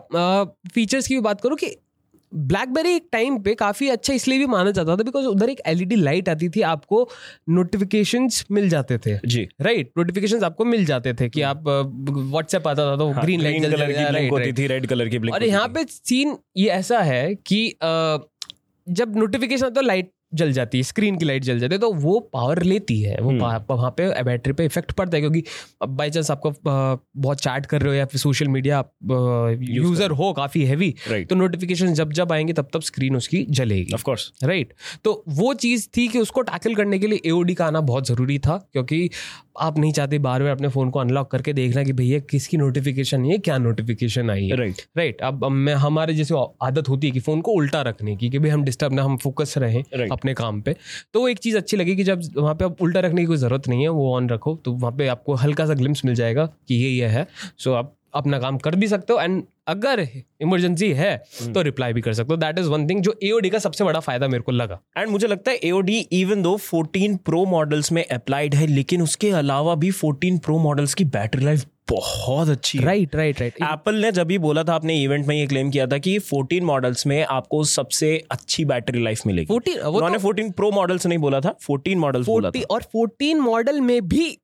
फीचर्स 0.75 1.06
की 1.06 1.14
भी 1.14 1.20
बात 1.20 1.40
करूँ 1.40 1.56
कि 1.56 1.76
ब्लैकबेरी 2.32 2.90
एक 2.94 3.06
टाइम 3.12 3.38
पे 3.43 3.55
काफ़ी 3.55 3.88
अच्छा 3.88 4.14
इसलिए 4.14 4.38
भी 4.38 4.46
माना 4.46 4.70
जाता 4.70 4.96
था 4.96 5.02
बिकॉज़ 5.02 5.26
उधर 5.26 5.50
एक 5.50 5.61
एलईडी 5.67 5.96
लाइट 5.96 6.28
आती 6.28 6.49
थी 6.49 6.61
आपको 6.62 7.08
नोटिफिकेशंस 7.49 8.44
मिल 8.50 8.69
जाते 8.69 8.99
थे। 8.99 9.17
जी। 9.26 9.46
राइट 9.61 9.90
नोटिफिकेशंस 9.99 10.43
आपको 10.43 10.64
मिल 10.64 10.84
जाते 10.84 11.14
थे 11.14 11.28
कि 11.28 11.43
आप 11.43 11.69
व्हाट्सएप 11.69 12.69
आता 12.69 12.90
था 12.90 12.96
तो 12.96 13.11
हाँ, 13.12 13.23
ग्रीन 13.23 13.40
लाइट 13.43 13.62
जल 13.62 13.76
जाती 13.76 14.52
थी 14.52 14.67
रेड 14.67 14.87
कलर 14.87 15.08
की 15.08 15.19
और 15.31 15.44
यहाँ 15.44 15.69
पे 15.69 15.84
सीन 15.84 16.37
ये 16.56 16.69
ऐसा 16.70 16.99
है 17.00 17.34
कि 17.34 17.67
जब 18.87 19.17
नोटिफिकेशन 19.17 19.67
आता 19.67 19.81
है 19.81 19.87
लाइट 19.87 20.11
जल 20.32 20.52
जाती 20.52 20.78
है 20.78 20.84
स्क्रीन 20.84 21.16
की 21.19 21.25
लाइट 21.25 21.44
जल 21.44 21.58
जाती 21.58 21.75
है 21.75 21.78
तो 21.80 21.92
वो 21.94 22.19
पावर 22.32 22.62
लेती 22.62 23.00
है। 23.02 23.16
वो 23.19 23.32
वहाँ 23.70 23.90
पे 23.98 24.22
बैटरी 24.25 24.52
पे 24.52 24.64
इफ़ेक्ट 24.64 24.92
पड़ता 24.92 25.16
है 25.16 25.20
क्योंकि 25.20 25.42
बाई 25.90 26.10
चांस 26.10 26.30
आपको 26.30 26.52
बहुत 26.62 27.40
चैट 27.40 27.66
कर 27.66 27.80
रहे 27.82 27.88
हो 27.88 27.94
या 27.94 28.04
फिर 28.06 28.20
सोशल 28.20 28.48
मीडिया 28.48 28.78
आप 28.78 28.92
यूज़र 29.60 30.10
हो। 30.10 30.32
काफ़ी 30.32 30.64
हैवी. 30.64 30.94
तो 31.25 31.36
नोटिफिकेशन 31.36 31.94
जब 31.94 32.12
जब 32.12 32.32
आएँगे 32.32 32.52
तब 32.52 32.69
तब 32.75 32.82
स्क्रीन 32.82 33.16
उसकी 33.16 33.44
जलेगी। 33.50 33.94
ऑफ़ 33.94 34.02
कोर्स 34.04 34.30
राइट 34.44 34.72
तो 35.04 35.22
वो 35.30 35.52
चीज़ 35.56 35.88
थी 35.96 36.06
कि 36.08 36.19
उसको 36.19 36.42
टैकल 36.42 36.75
करने 36.75 36.98
के 36.98 37.06
लिए 37.06 37.20
एओडी 37.26 37.54
का 37.54 37.66
आना 37.66 37.80
बहुत 37.82 38.08
ज़रूरी 38.08 38.38
था 38.38 38.56
क्योंकि 38.72 39.08
आप 39.60 39.78
नहीं 39.78 39.92
चाहते 39.92 40.19
बार 40.19 40.42
बार 40.42 40.50
अपने 40.50 40.69
फ़ोन 40.69 40.90
को 40.90 40.98
अनलॉक 40.98 41.30
करके 41.30 41.52
देखना 41.52 41.82
कि 41.84 41.92
भैया 41.92 42.19
किसकी 42.30 42.56
नोटिफिकेशन 42.56 43.25
है 43.25 43.38
क्या 43.38 43.56
नोटिफिकेशन 43.58 44.30
आई 44.30 44.46
है। 44.46 44.56
राइट 44.56 44.82
राइट 44.96 45.20
अब 45.22 45.44
मैं 45.44 45.75
हमारे 45.76 46.14
जैसे 46.14 46.34
आदत 46.62 46.88
होती 46.88 47.06
है 47.06 47.12
कि 47.12 47.20
फ़ोन 47.20 47.40
को 47.40 47.52
उल्टा 47.52 47.80
रखने 47.82 48.16
की 48.16 48.30
कि 48.30 48.38
भाई 48.38 48.50
हम 48.50 48.64
डिस्टर्ब 48.64 48.92
ना 48.92 49.02
हम 49.02 49.16
फोकस 49.16 49.54
रहें. 49.58 49.82
अपने 50.19 50.35
काम 50.35 50.61
पे। 50.61 50.76
तो 51.15 51.20
वो 51.20 51.29
एक 51.29 51.38
चीज़ 51.38 51.56
अच्छी 51.56 51.76
लगी 51.76 51.97
कि 51.97 52.05
जब 52.05 52.23
वहाँ 52.37 52.55
पे 52.55 52.65
आप 52.65 52.82
उल्टा 52.82 53.00
रखने 53.00 53.20
की 53.20 53.26
कोई 53.26 53.37
ज़रूरत 53.37 53.69
नहीं 53.69 53.82
है 53.82 53.88
वो 53.91 54.15
ऑन 54.15 54.29
रखो 54.29 54.55
तो 54.65 54.73
वहाँ 54.75 54.93
पे 54.97 55.06
आपको 55.09 55.35
हल्का 55.37 55.67
सा 55.67 55.75
ग्लिम्स 55.75 56.05
मिल 56.05 56.15
जाएगा 56.15 56.47
कि 56.47 56.75
ये 56.75 56.91
ये 56.91 57.06
है। 57.09 57.26
सो 57.59 57.73
आप 57.75 57.94
अपना 58.15 58.38
काम 58.41 58.59
कर 58.59 58.75
भी 58.76 58.87
सकते 58.88 59.12
हो 59.12 59.20
एंड 59.20 59.43
अगर 59.69 60.00
इमरजेंसी 60.43 60.88
है 60.93 61.17
तो 61.55 61.62
रिप्लाई 61.62 61.93
भी 61.93 62.00
कर 62.00 62.12
सकते 62.12 62.32
हो। 62.32 62.37
दैट 62.37 62.59
इज़ 62.59 62.69
वन 62.69 62.88
थिंग 62.88 63.03
जो 63.03 63.15
एओडी 63.25 63.50
का 63.50 63.59
सबसे 63.59 63.85
बड़ा 63.85 64.00
फ़ायदा 64.00 64.29
मेरे 64.29 64.43
को 64.43 64.53
लगा। 64.53 64.79
एंड 64.99 65.09
मुझे 65.09 65.26
लगता 65.26 65.50
है 65.50 65.59
AOD 65.65 65.99
even 66.12 66.43
though 66.43 66.56
14 66.64 67.17
pro 67.25 67.44
models 67.47 67.93
में 67.93 68.05
अप्लाइड 68.05 68.55
है 68.55 68.67
लेकिन 68.67 69.03
उसके 69.03 69.31
अलावा 69.32 69.75
भी 69.75 69.91
14 69.94 70.38
प्रो 70.38 70.59
मॉडल्स 70.59 70.94
की 70.94 71.05
बैटरी 71.06 71.44
लाइफ 71.44 71.64
बहुत 71.90 72.49
अच्छी 72.49 72.79
राइट 72.79 73.14
राइट 73.17 73.40
राइट 73.40 73.55
एप्पल 73.62 73.94
ने 73.94 74.12
जब 74.12 74.26
भी 74.26 74.38
बोला 74.38 74.64
था 74.64 74.75
आपने 74.75 75.02
इवेंट 75.02 75.26
में 75.26 75.35
ये 75.37 75.46
क्लेम 75.46 75.70
किया 75.70 75.87
था 75.87 75.99
कि 75.99 76.19
14 76.19 76.62
मॉडल्स 76.62 77.06
में 77.06 77.23
आपको 77.25 77.62
सबसे 77.64 78.11
अच्छी 78.31 78.64
बैटरी 78.64 79.02
लाइफ 79.02 79.26
मिलेगी। 79.26 79.55
14 79.55 79.85
वो 79.85 79.96
उन्होंने 79.96 80.19
तो 80.19 80.29
14 80.29 80.52
प्रो 80.52 80.70
मॉडल्स 80.70 81.06
नहीं 81.06 81.19
बोला 81.19 81.40
था 81.40 81.56
14 81.70 81.96
मॉडल्स 81.96 82.26
बोला 82.26 82.50
40 82.50 82.62
था। 82.62 82.75
और 82.75 82.82
14 82.96 83.40
मॉडल 83.40 83.81
में 83.81 84.08
भी 84.08 84.38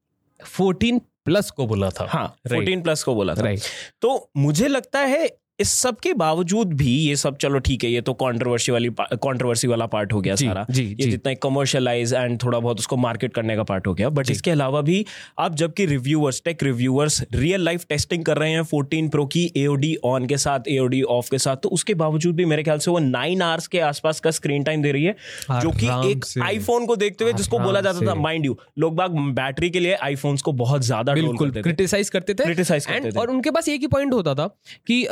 14 0.59 1.01
प्लस 1.25 1.51
को 1.51 1.67
बोला 1.67 1.91
था। 1.91 2.07
हाँ 2.11 2.27
फोर्टीन 2.49 2.83
प्लस 2.83 3.03
को 3.03 3.15
बोला 3.15 3.35
था। 3.35 3.43
राइट 3.43 3.61
तो 4.01 4.31
मुझे 4.37 4.69
लगता 4.69 4.99
है 4.99 5.29
इस 5.61 5.71
सब 5.73 5.99
के 6.01 6.13
बावजूद 6.15 6.73
भी 6.73 6.91
ये 6.91 7.17
सब 7.17 7.37
चलो 7.37 7.59
ठीक 7.59 7.85
है 7.85 7.91
ये 7.91 8.01
तो 8.01 8.13
कंट्रोवर्सी 8.13 8.73
वाली 8.73 8.89
कंट्रोवर्सी 9.01 9.69
वाला 9.69 9.87
पार्ट 9.87 10.13
हो 10.13 10.21
गया 10.21 10.35
जी, 10.35 10.47
सारा। 10.47 10.65
जी, 10.71 10.83
ये 10.83 10.95
जी। 10.95 11.11
जितना 11.11 11.35
कमर्शियलाइज 11.43 12.13
एंड 12.15 12.43
थोड़ा 12.43 12.59
बहुत 12.59 12.79
उसको 12.79 12.97
मार्केट 12.97 13.35
करने 13.35 13.57
का 13.57 13.63
पार्ट 13.63 13.87
हो 13.87 13.93
गया। 13.95 14.09
बट 14.09 14.31
इसके 14.31 14.51
अलावा 14.51 14.81
भी 14.81 15.05
आप 15.39 15.55
जबकि 15.55 15.87
reviewers 15.87 16.43
tech 16.45 16.63
reviewers 16.63 17.21
real 17.35 17.65
life 17.65 17.85
testing 17.89 18.25
कर 18.25 18.39
रहे 18.39 18.51
हैं 18.51 18.63
14 18.65 19.11
प्रो 19.11 19.27
की 19.27 19.45
एओडी 19.57 19.95
ऑन 20.05 20.27
के 20.27 20.37
साथ 20.37 20.69
एओडी 20.69 21.03
ऑफ़ 21.11 21.31
के 21.31 21.39
साथ 21.39 21.57
तो 21.57 21.69
उसके 21.69 21.95
बावजूद 21.95 22.37
भी 22.37 22.45
मेरे 22.45 22.63
ख्याल 22.63 22.79
से 22.79 22.91
वो 22.91 22.99
नाइन 22.99 23.43
आवर्स 23.43 23.67
के 23.67 23.81
आसपास 23.83 24.21
का 24.21 24.31
स्क्रीन 24.31 24.65
टाइम 24.65 24.83
दे 24.83 24.93
रही 24.93 25.05
है 25.05 25.17
जो 25.61 25.71
कि 25.73 25.87
एक 26.11 26.25
आईफोन 26.45 26.87
को 26.87 26.97
देखते 26.97 27.25
हुए 27.25 27.33
जिसको 27.33 27.59
बोला 27.59 27.81
जाता 27.81 28.07
था 28.07 28.15
माइंड 28.17 28.47
यू 28.47 28.57
लोग 28.79 28.97
बाग 28.97 29.19
बैटरी 29.37 29.71
के 29.71 29.81
लिए 29.81 29.95
आईफोन्स 30.03 30.43
को 30.43 30.53
बहुत 30.55 30.83
ज़्यादा 30.83 31.15
क्रिटिसाइज 31.15 32.11
करते 32.11 32.35
थे। 32.35 33.11
और 33.11 33.31
उनके 33.31 33.51
पास 33.51 33.69
एक 33.69 33.81
ही 33.81 33.87
पॉइंट 33.87 34.13
होता 34.13 34.35
था 34.35 34.47
कि 34.87 35.03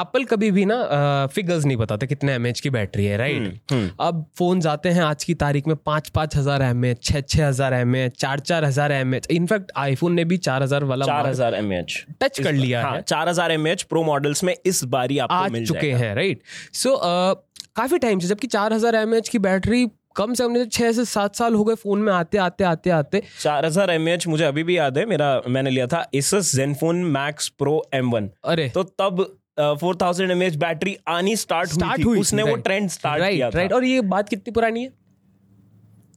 एप्पल 0.00 0.24
कभी 0.24 0.50
भी 0.50 0.64
ना 0.64 0.76
फिगर्स 1.32 1.64
नहीं 1.64 1.76
बताते 1.76 2.06
कितने 2.06 2.32
एमएच 2.32 2.60
की 2.60 2.70
बैटरी 2.70 3.04
है 3.04 3.16
राइट 3.16 3.72
हम्म, 3.72 3.90
अब 4.00 4.24
फ़ोन 4.38 4.62
आते 4.68 4.88
हैं 4.88 5.02
आज 5.02 5.24
की 5.24 5.34
तारीख 5.34 5.66
में 5.66 5.76
पाँच 5.86 6.08
पाँच 6.08 6.36
हज़ार 6.36 6.62
एम 6.62 6.84
एच 6.84 7.02
छः 7.02 7.20
छः 7.20 7.46
हज़ार 7.48 7.74
एम 7.74 7.96
एच 7.96 8.16
चार 8.20 8.40
चार 8.40 8.64
हज़ार 8.64 8.92
एम 8.92 9.14
एच 9.14 9.26
इनफैक्ट 9.30 9.72
आईफोन 9.76 10.12
ने 10.12 10.24
भी 10.24 10.36
चार 10.38 10.62
हज़ार 10.62 10.84
वाला 10.84 11.06
चार 11.06 11.26
हज़ार 11.26 11.54
एम 11.54 11.72
एच 11.72 12.04
टच 12.22 12.40
कर 12.40 12.52
लिया 12.52 12.82
हाँ 12.82 12.94
है। 12.94 13.02
चार 13.02 13.28
हज़ार 13.28 13.52
एम 13.52 13.66
एच 13.66 13.82
प्रो 13.82 14.02
मॉडल्स 14.04 14.44
में 14.44 14.54
इस 14.66 14.84
बारी 14.84 15.18
आपको 15.18 15.34
आ 15.34 15.48
मिल 15.48 15.66
चुके 15.66 15.92
हैं 15.92 16.14
राइट 16.14 16.42
सो 16.74 16.96
काफ़ी 17.76 17.98
टाइम 17.98 18.18
से 18.18 18.28
जबकि 18.28 18.46
चार 18.46 18.72
हज़ार 18.72 18.94
एम 18.94 19.14
एच 19.14 19.28
की 19.28 19.38
बैटरी 19.38 19.86
कम 20.16 20.32
से 20.34 20.44
कम 20.44 20.64
छह 20.64 20.92
से 20.92 21.04
सात 21.04 21.36
साल 21.36 21.54
हो 21.54 21.64
गए 21.64 21.74
फ़ोन 21.74 21.98
में 22.02 22.12
आते 22.12 22.38
आते 22.38 22.64
आते 22.64 22.90
आते। 22.90 23.22
चार 23.40 23.66
हज़ार 23.66 23.90
एम 23.90 24.08
एच 24.08 24.26
मुझे 24.26 24.44
अभी 24.44 24.62
भी 24.62 24.78
याद 24.78 24.98
है 24.98 25.04
मेरा 25.06 25.28
मैंने 25.48 25.70
लिया 25.70 25.86
था 25.86 26.04
Asus 26.10 26.48
Zenfone 26.54 27.04
Max 27.16 27.50
Pro 27.62 27.74
M1 27.98 28.28
अरे। 28.44 28.68
तो 28.68 28.82
तब 28.82 29.37
four 29.60 29.96
thousand 30.02 30.30
M 30.30 30.42
H 30.42 30.56
battery 30.58 30.96
आनी 31.08 31.36
स्टार्ट 31.36 31.70
स्टार्ट 31.70 32.04
हुई 32.04 32.04
हुई 32.04 32.20
उसने 32.20 32.42
वो 32.42 32.56
ट्रेंड 32.68 32.88
स्टार्ट 32.90 33.24
किया 33.24 33.48
राइट 33.48 33.70
था 33.72 33.76
और 33.76 33.84
ये 33.84 34.00
बात 34.14 34.28
कितनी 34.28 34.52
पुरानी 34.52 34.82
है? 34.82 34.96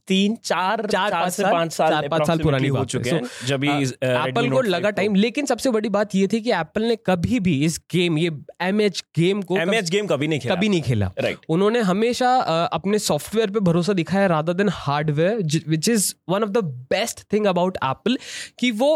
तीन 0.08 0.34
चार 0.44 0.80
चार 0.86 1.10
पाँच 1.10 1.32
से 1.32 1.42
साल? 1.42 1.52
पाँच 1.52 1.72
साल 1.72 1.90
चार 1.90 2.08
पाँच 2.08 2.26
साल 2.26 2.38
पुरानी 2.38 2.68
हो 2.68 2.84
चुके 2.84 3.10
हैं। 3.10 3.20
So, 3.20 3.46
जब 3.46 3.64
एप्पल 3.64 4.48
को 4.50 4.60
लगा 4.62 4.90
टाइम 4.90 5.14
लेकिन 5.14 5.46
सबसे 5.46 5.70
बड़ी 5.70 5.88
बात 5.88 6.14
ये 6.14 6.26
थी 6.32 6.40
कि 6.40 6.50
एप्पल 6.52 6.82
ने 6.82 6.96
कभी 7.06 7.38
भी 7.40 7.54
इस 7.64 7.78
गेम 7.92 8.18
ये 8.18 8.30
एम 8.62 8.80
एच 8.80 9.02
गेम 9.18 9.42
को 9.42 9.58
एम 9.58 9.74
एच 9.74 9.90
गेम 9.90 10.06
कभी 10.06 10.28
नहीं 10.28 10.40
खेला। 10.40 10.54
कभी 10.54 10.68
नहीं 10.68 10.82
खेला। 10.82 11.10
Right. 11.20 11.44
उन्होंने 11.48 11.80
हमेशा 11.90 12.34
अपने 12.72 12.98
सॉफ्टवेयर 12.98 13.50
पे 13.50 13.60
भरोसा 13.70 13.92
दिखाया 13.92 14.26
rather 14.26 14.52
than 14.52 14.68
hardware 14.72 15.62
which 15.68 15.88
is 15.88 16.12
one 16.28 16.42
of 16.42 16.50
the 16.50 16.64
best 16.92 17.24
thing 17.32 17.46
about 17.46 17.78
Apple 17.84 18.18
कि 18.58 18.70
वो 18.70 18.94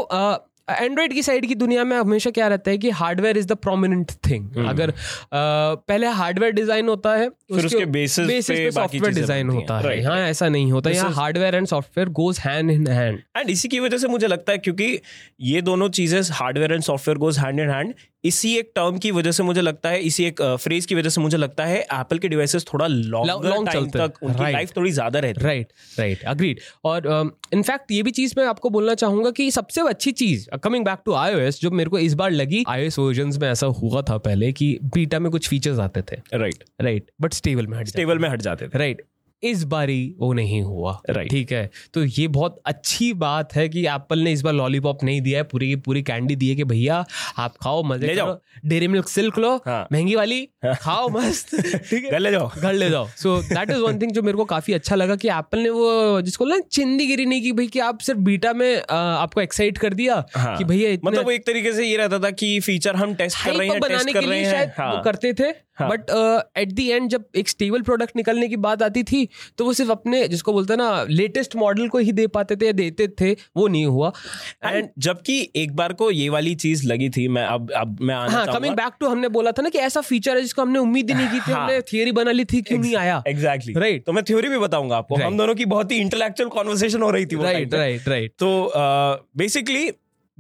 एंड्रॉइड 0.69 1.13
की 1.13 1.23
साइड 1.23 1.47
की 1.47 1.55
दुनिया 1.55 1.85
में 1.85 1.97
हमेशा 1.97 2.31
क्या 2.31 2.47
रहता 2.49 2.71
है 2.71 2.79
कि 2.79 2.91
hardware 2.91 3.39
is 3.39 3.47
the 3.47 3.53
prominent 3.57 4.13
thing 4.27 4.57
अगर 4.69 4.93
पहले 5.33 6.07
हार्डवेयर 6.21 6.53
डिज़ाइन 6.53 6.89
होता 6.89 7.15
है 7.17 7.31
उसके 7.51 7.85
basis 7.87 8.27
पे 8.27 8.41
पे 8.43 8.71
बाकी 8.71 8.73
सॉफ्टवेयर 8.73 9.05
चीज़ें 9.05 9.15
डिज़ाइन 9.15 9.49
होता 9.51 9.79
है। 9.79 9.99
यहाँ 9.99 10.19
ऐसा 10.21 10.49
नहीं 10.49 10.73
होता। 10.73 10.91
यहाँ 10.91 11.13
hardware 11.15 11.55
and 11.55 11.67
software 11.67 12.09
goes 12.13 12.39
hand 12.39 12.71
in 12.71 12.87
hand 12.89 13.21
and 13.37 13.51
इसी 13.51 13.69
की 13.69 13.81
वजह 13.81 13.99
से 13.99 14.09
मुझे 14.09 14.27
लगता 14.27 14.53
है 14.53 14.59
क्योंकि 14.59 14.99
ये 15.43 15.63
दोनों 15.63 15.89
चीज़ें 15.91 16.21
hardware 16.33 16.73
and 16.73 16.83
software 16.83 17.19
goes 17.19 17.39
hand 17.39 17.61
in 17.61 17.71
hand 17.71 17.95
इसी 18.25 18.55
एक 18.59 18.71
टर्म 18.77 18.97
की 18.99 19.11
वजह 19.11 19.31
से 19.31 19.43
मुझे 19.43 19.61
लगता 19.61 19.89
है 19.89 20.01
इसी 20.03 20.25
एक 20.25 20.41
फ्रेज 20.61 20.87
की 20.87 20.95
वजह 20.95 21.09
से 21.09 21.21
मुझे 21.21 21.37
लगता 21.37 21.65
है 21.65 21.81
एप्पल 21.81 22.19
के 22.19 22.29
डिवाइसेस 22.29 22.65
थोड़ा 22.73 22.87
लॉन्ग 22.87 23.67
टाइम 23.67 23.87
तक 23.91 24.15
उनकी 24.23 24.53
लाइफ 24.53 24.71
थोड़ी 24.77 24.91
ज़्यादा 24.91 25.19
रहती 25.19 25.41
है। 25.41 25.47
राइट 25.47 25.73
राइट 25.99 26.25
अग्रीड 26.25 26.61
और 26.85 27.07
इनफैक्ट 27.53 27.93
ये 27.93 28.03
भी 28.03 28.11
चीज़ 28.11 28.35
मैं 28.39 28.47
आपको 28.47 28.71
बोलना 28.71 28.95
चाहूँगा 28.95 29.31
कि 29.31 29.51
सबसे 29.51 29.81
अच्छी 29.89 30.13
चीज़ 30.13 30.49
कमिंग 30.65 30.85
बैक 30.85 31.03
टू 31.07 31.13
iOS 31.15 31.61
जो 31.61 31.71
मेरे 31.73 31.91
को 31.91 31.99
इस 31.99 32.15
बार 32.15 32.31
लगी 32.31 32.65
iOS 32.69 32.99
वर्जन 32.99 33.33
में 33.43 33.49
ऐसा 33.51 33.67
हुआ 33.81 34.03
था 34.03 34.19
पहले 34.19 34.53
कि 34.53 34.79
बीटा 34.95 35.19
में 35.19 35.31
कुछ 35.33 35.49
फीचर्स 35.49 35.79
आते 35.79 36.03
थे। 36.03 36.21
राइट 36.35 36.65
राइट 36.81 37.11
बट 37.21 37.35
स्टेबल 37.37 37.67
में 37.67 37.79
हट 37.79 37.95
टेबल 37.97 38.19
में 38.19 38.29
हट 38.29 38.43
जाते 38.43 38.69
थे। 38.69 38.79
राइट 38.79 39.03
इस 39.43 39.65
बारी 39.65 40.15
वो 40.19 40.33
नहीं 40.33 40.63
हुआ। 40.63 41.01
Right. 41.11 41.31
ठीक 41.31 41.53
है? 41.53 41.71
तो 41.95 42.05
ये 42.05 42.29
बहुत 42.29 42.63
अच्छी 42.67 43.13
बात 43.13 43.55
है 43.55 43.69
कि 43.69 43.87
एप्पल 43.87 44.19
ने 44.19 44.33
इस 44.33 44.43
बार 44.43 44.53
लॉलीपॉप 44.53 45.05
नहीं 45.05 45.21
दिया 45.21 45.39
है 45.39 45.45
पूरी 45.45 45.69
की 45.69 45.77
पूरी 45.77 46.03
कैंडी 46.03 46.37
दी 46.37 46.49
है 46.49 46.55
कि 46.55 46.65
भैया 46.65 47.05
आप 47.39 47.55
खाओ 47.63 47.83
मज़े 47.83 48.07
ले 48.07 48.15
जाओ। 48.15 48.41
डेरी 48.67 48.89
मिल्क 48.89 49.09
सिल्क 49.09 49.39
लो 49.39 49.57
हाँ। 49.57 49.89
महँगी 49.93 50.15
वाली 50.15 50.49
खाओ 50.67 51.09
मस्त। 51.09 51.55
ठीक 51.91 52.05
है? 52.05 52.11
घर 52.11 52.19
ले 52.19 52.31
जाओ। 52.31 52.51
घर 52.59 52.73
ले 52.73 52.91
जाओ। 52.91 53.09
So 53.17 53.43
that 53.43 53.71
is 53.71 53.79
one 53.79 54.01
thing 54.01 54.13
जो 54.13 54.23
मेरे 54.23 54.37
को 54.37 54.45
काफ़ी 54.45 54.73
अच्छा 54.73 54.97
लगा 54.97 55.17
कि 55.17 55.29
एप्पल 55.29 55.59
ने 55.59 55.71
वो 55.71 56.21
जिसको 56.21 56.45
ना 56.45 56.59
चिंदी 56.59 57.07
गिरी 57.07 57.27
नहीं 57.27 57.43
की 57.43 57.53
भाई 57.53 57.67
कि 57.67 57.79
आप 57.79 57.99
सिर्फ़ 57.99 58.21
बीटा 58.21 58.53
में 58.53 58.83
आपको 58.91 59.41
एक्साइट 59.41 59.79
कर 59.79 59.95
दिया 59.95 60.25
हाँ। 60.37 60.57
कि 60.59 60.65
भैया 60.65 60.97
मतलब 61.05 61.31
एक 61.31 61.47
तरीके 61.47 61.73
से 61.73 61.87
ये 61.87 61.97
रहता 61.97 62.19
था 62.19 62.31
कि 62.31 62.61
फीचर 62.61 62.97
हम 62.97 63.15
टेस्ट 63.15 63.45
कर 63.45 63.55
रहे 63.55 63.69
हैं 63.69 63.81
बनाने 63.81 64.13
के 64.13 64.27
लिए 64.27 64.51
शायद 64.51 64.73
हाँ। 64.79 65.03
करते 65.03 65.33
थे। 65.33 65.45
हाँ। 65.45 65.53
बट 65.83 66.11
एट 66.59 66.73
द 66.73 66.81
एंड 66.81 67.09
जब 67.11 67.25
एक 67.37 67.49
स्टेबल 67.49 67.83
प्रोडक्ट 67.83 68.17
निकलने 68.17 68.49
की 68.49 68.57
बात 68.57 68.83
आती 68.83 69.03
थी 69.03 69.29
तो 69.59 69.65
वो 69.65 69.73
सिर्फ़ 69.73 69.91
अपने 69.91 70.27
जिसको 70.29 70.53
बोलते 70.53 70.73
हैं 70.73 70.79
ना 70.79 71.05
लेटेस्ट 71.11 71.57
मॉडल 71.57 71.89
को 71.89 71.99
ही 71.99 72.13
दे 72.13 72.27
पाते 72.27 72.57
थे 72.57 72.67
या 72.67 72.73
देते 72.73 73.09
थे 73.21 73.33
वो 73.57 73.67
नहीं 73.69 73.87
हुआ। 73.87 74.13
एंड 74.65 74.89
जबकि 74.99 75.39
एक 75.57 75.77
बार 75.77 75.93
को 75.93 76.11
ये 76.11 76.29
वाली 76.29 76.55
चीज़ 76.55 76.87
लगी 76.87 77.09
थी 77.11 77.27
मैं 77.29 77.45
अब 77.47 77.71
अब 77.77 77.99
मैं 78.01 78.15
आना 78.15 78.33
हाँ 78.33 78.47
कमिंग 78.47 78.75
बैक 78.77 78.93
टू 79.01 79.09
हमने 79.09 79.29
बोला 79.29 79.53
था 79.53 79.63
ना 79.63 79.69
कि 79.69 79.79
ऐसा 79.79 80.01
फीचर 80.01 80.37
है 80.37 80.43
जिसको 80.43 80.63
हमने 80.63 80.79
उम्मीद 80.79 81.11
ही 81.11 81.17
नहीं 81.17 81.29
की 81.29 81.41
थी 81.41 81.53
हाँ। 81.53 81.63
हमने 81.63 81.81
थियरी 81.83 82.13
बना 82.13 82.31
ली 82.31 82.45
थी 82.45 82.63
क्यों 82.63 82.79
नहीं 82.79 82.97
आया। 82.97 83.23
Exactly 83.27 83.75
Right. 83.75 84.05
तो 84.07 84.13
मैं 84.13 84.25
थ्योरी 84.25 84.49
भी 84.49 84.59
बताऊँगा 84.59 84.97
आपको। 84.97 85.15
Right. 85.15 85.27
हम 85.27 85.39
दोनों 85.39 85.55
की 85.55 85.65
बहुत 85.65 85.93
ही 85.93 85.97
इंटेलेक्चुअल 85.97 86.49
कॉन्वर्सेशन 86.49 87.03
हो 87.03 87.11
रही 87.11 87.27
थी 87.27 87.43
राइट 87.43 87.75
राइट 87.75 88.09
राइट 88.09 88.33
तो 88.39 88.73
basically 89.37 89.91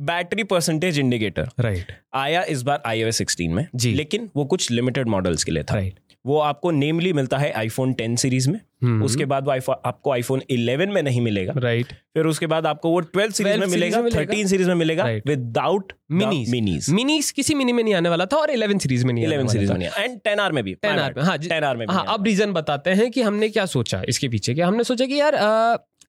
battery 0.00 0.43
percentage 0.43 0.99
indicator 0.99 1.49
right 1.61 1.93
आया 2.15 2.43
इस 2.43 2.62
बार 2.62 2.83
iOS 2.88 3.23
16 3.23 3.49
में 3.49 3.67
जी। 3.75 3.93
लेकिन 3.95 4.31
वो 4.37 4.45
कुछ 4.45 4.71
लिमिटेड 4.71 5.09
मॉडल्स 5.09 5.45
के 5.45 5.53
लिए 5.53 5.62
था। 5.62 5.75
राइट 5.75 5.95
वो 6.26 6.38
आपको 6.38 6.71
नेमली 6.71 7.12
मिलता 7.12 7.38
है 7.38 7.53
आईफोन 7.53 7.95
10 7.95 8.17
सीरीज़ 8.17 8.50
में 8.50 8.61
हम्म। 8.83 9.05
उसके 9.05 9.25
बाद 9.25 9.45
वो 9.45 9.53
iPhone- 9.53 9.76
आपको 9.85 10.12
आईफोन 10.12 10.43
11 10.50 10.93
में 10.93 11.03
नहीं 11.03 11.21
मिलेगा। 11.21 11.53
राइट 11.57 11.87
फिर 11.87 12.26
उसके 12.26 12.47
बाद 12.47 12.67
आपको 12.67 12.91
वो 12.91 13.00
12 13.00 13.31
सीरीज़ 13.31 13.53
12 13.53 13.61
में 13.61 13.67
मिलेगा। 13.67 14.00
13 14.00 14.47
सीरीज़ 14.47 14.69
में 14.69 14.75
मिलेगा 14.75 15.05
विदाउट 15.05 15.93
मिनीज 16.11 16.50
मिनीज 16.50 16.91
मिनीज 16.91 17.31
किसी 17.31 17.55
मिनी 17.55 17.73
में 17.73 17.85
नहीं 17.85 17.95
आने 17.95 18.09
वाला 18.09 18.26
था 18.26 18.37
और 18.37 18.50
11 18.50 18.79
सीरीज़ 18.79 19.07
में 19.07 19.15
नहीं 19.15 19.26
आने 19.26 19.37
11 19.37 19.47
वाला 19.47 19.53
सीरीज़ 19.53 19.73
में 19.73 20.05
एंड 20.05 20.21
10 20.21 20.41
आर 20.41 20.53
में 20.53 20.65
भी 20.65 20.75
टेन 20.75 20.99
आर 20.99 21.15
में। 21.17 21.23
हाँ 21.23 21.38
10 21.38 21.65
आर 21.65 21.76
में 21.76 21.87
हाँ 21.91 22.05
अब 22.09 22.25
रीजन 22.25 22.53
बताते 22.53 22.91
हैं 22.91 23.11
कि 23.11 23.23
हमने 23.23 23.49
क्या 23.49 23.67
सोचा। 23.67 24.03
इसके 24.09 24.29
पीछे 24.29 24.53
हमने 24.53 24.85
सोचा 24.85 25.07
कि 25.07 25.21
यार 25.21 25.35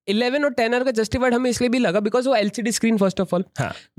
इलेवन 0.07 0.43
और 0.43 0.51
टेन 0.53 0.73
आर 0.73 0.83
का 0.83 0.91
जस्टिफाइड 0.91 1.33
हमें 1.33 1.49
इसलिए 1.49 1.69
भी 1.69 1.79
लगा 1.79 1.99
बिकॉज़ 1.99 2.27
वो 2.29 2.35
LCD 2.35 2.71
screen 2.71 2.97
first 2.97 3.21
of 3.21 3.35
all 3.35 3.43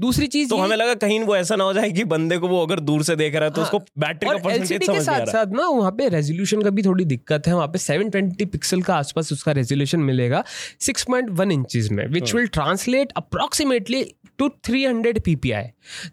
दूसरी 0.01 0.27
चीज़ 0.27 0.51
तो 0.51 0.57
हमें 0.57 0.77
लगा 0.77 0.95
कहीं 0.95 1.21
वो 1.21 1.37
ऐसा 1.37 1.57
ना 1.57 1.65
हो 1.65 1.73
जाए 1.73 1.91
कि 1.91 2.05
बंदे 2.05 2.39
को 2.39 2.49
वो 2.49 2.63
अगर 2.67 2.81
दूर 2.81 3.03
से 3.03 3.17
देख 3.17 3.35
रहा 3.35 3.45
है 3.45 3.51
तो 3.51 3.61
हाँ, 3.61 3.65
उसको 3.65 3.79
बैटरी 3.99 4.39
का 4.39 4.53
एलसीडी 4.53 4.87
के 4.87 5.01
साथ 5.01 5.27
साथ 5.27 5.47
ना 5.53 5.67
वहाँ 5.69 5.91
पे 5.91 6.09
रेजोल्यूशन 6.09 6.63
का 6.63 6.71
भी 6.71 6.83
थोड़ी 6.83 7.05
दिक्कत 7.05 7.47
है। 7.47 7.55
वहाँ 7.55 7.69
पे 7.69 7.79
720 7.79 8.47
पिक्सल 8.47 8.83
का 8.83 8.97
आसपास 8.97 9.33
उसका 9.33 9.53
रेजोल्यूशन 9.53 10.01
मिलेगा 10.01 10.45
सिक्स 10.81 11.05
पॉइंट 11.05 11.31
वन 11.31 11.53
इंचज 11.53 11.89
में 11.93 12.07
which 12.07 12.35
will 12.35 12.47
translate 12.47 13.13
approximately 13.17 14.03
to 14.39 14.49
300 14.69 15.13
ppi 15.29 15.63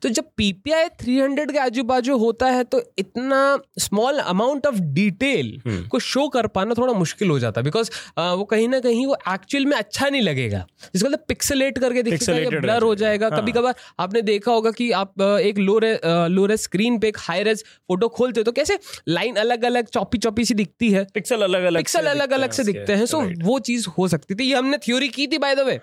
तो 0.01 0.09
जब 0.09 0.25
ppi 0.41 0.83
300 1.01 1.51
के 1.51 1.57
आजू 1.59 1.83
बाजू 1.83 2.17
होता 2.17 2.47
है 2.47 2.63
तो 2.65 2.81
इतना 2.97 3.39
स्मॉल 3.79 4.17
अमाउंट 4.25 4.65
ऑफ़ 4.67 4.75
डिटेल 4.95 5.51
को 5.91 5.99
शो 6.01 6.27
कर 6.29 6.47
पाना 6.57 6.73
थोड़ा 6.77 6.93
मुश्किल 6.93 7.29
हो 7.29 7.39
जाता 7.39 7.61
है 7.61 7.63
बिकॉज़ 7.63 7.89
वो 8.19 8.43
कहीं 8.45 8.67
ना 8.69 8.79
कहीं 8.79 9.05
वो 9.05 9.17
एक्चुअल 9.29 9.65
में 9.65 9.75
अच्छा 9.77 10.09
नहीं 10.09 10.21
लगेगा। 10.21 10.65
जिसको 10.93 11.07
मतलब 11.07 11.23
पिक्सलेट 11.27 11.77
करके 11.79 12.03
दिखेगा 12.03 12.59
ब्लर 12.59 12.83
हो 12.83 12.93
जाएगा। 12.95 13.27
हाँ। 13.27 13.39
कभी 13.39 13.51
कभार 13.51 13.75
आपने 13.99 14.21
देखा 14.21 14.51
होगा 14.51 14.71
कि 14.71 14.89
आप 14.93 15.21
एक 15.21 15.57
लो 15.59 15.77
रे 15.79 15.99
लो 16.05 16.45
रेस 16.45 16.63
स्क्रीन 16.63 16.99
पे 16.99 17.07
एक 17.07 17.17
हाई 17.19 17.43
रेस 17.43 17.63
फ़ोटो 17.63 18.07
खोलते 18.09 18.39
हो 18.39 18.43
तो 18.43 18.51
कैसे 18.51 18.77
लाइन 19.09 19.35
अलग 19.35 19.63
अलग 19.65 19.87
चौपी 19.87 20.17
चौपी 20.17 20.45
सी 20.45 20.53
दिखती 20.53 20.91
है। 20.91 21.05
पिक्सल 21.13 21.41
अलग 21.41 21.63
अलग 21.63 21.79
पिक्सल 21.79 22.05
अलग 22.07 22.31
अलग 22.33 22.51
से 22.51 22.63
दिखते 22.63 22.93
हैं। 22.93 23.05
सो 23.05 23.21
वो 23.43 23.59
चीज़ 23.61 23.87
हो 23.97 24.07
सकती 24.07 24.35
थी। 24.35 24.43
ये 24.43 24.55
हमने 24.55 24.77
थ्योरी 24.77 25.09
की 25.09 25.27
थी 25.27 25.37
बाय 25.37 25.55
द 25.55 25.59
वे। 25.67 25.79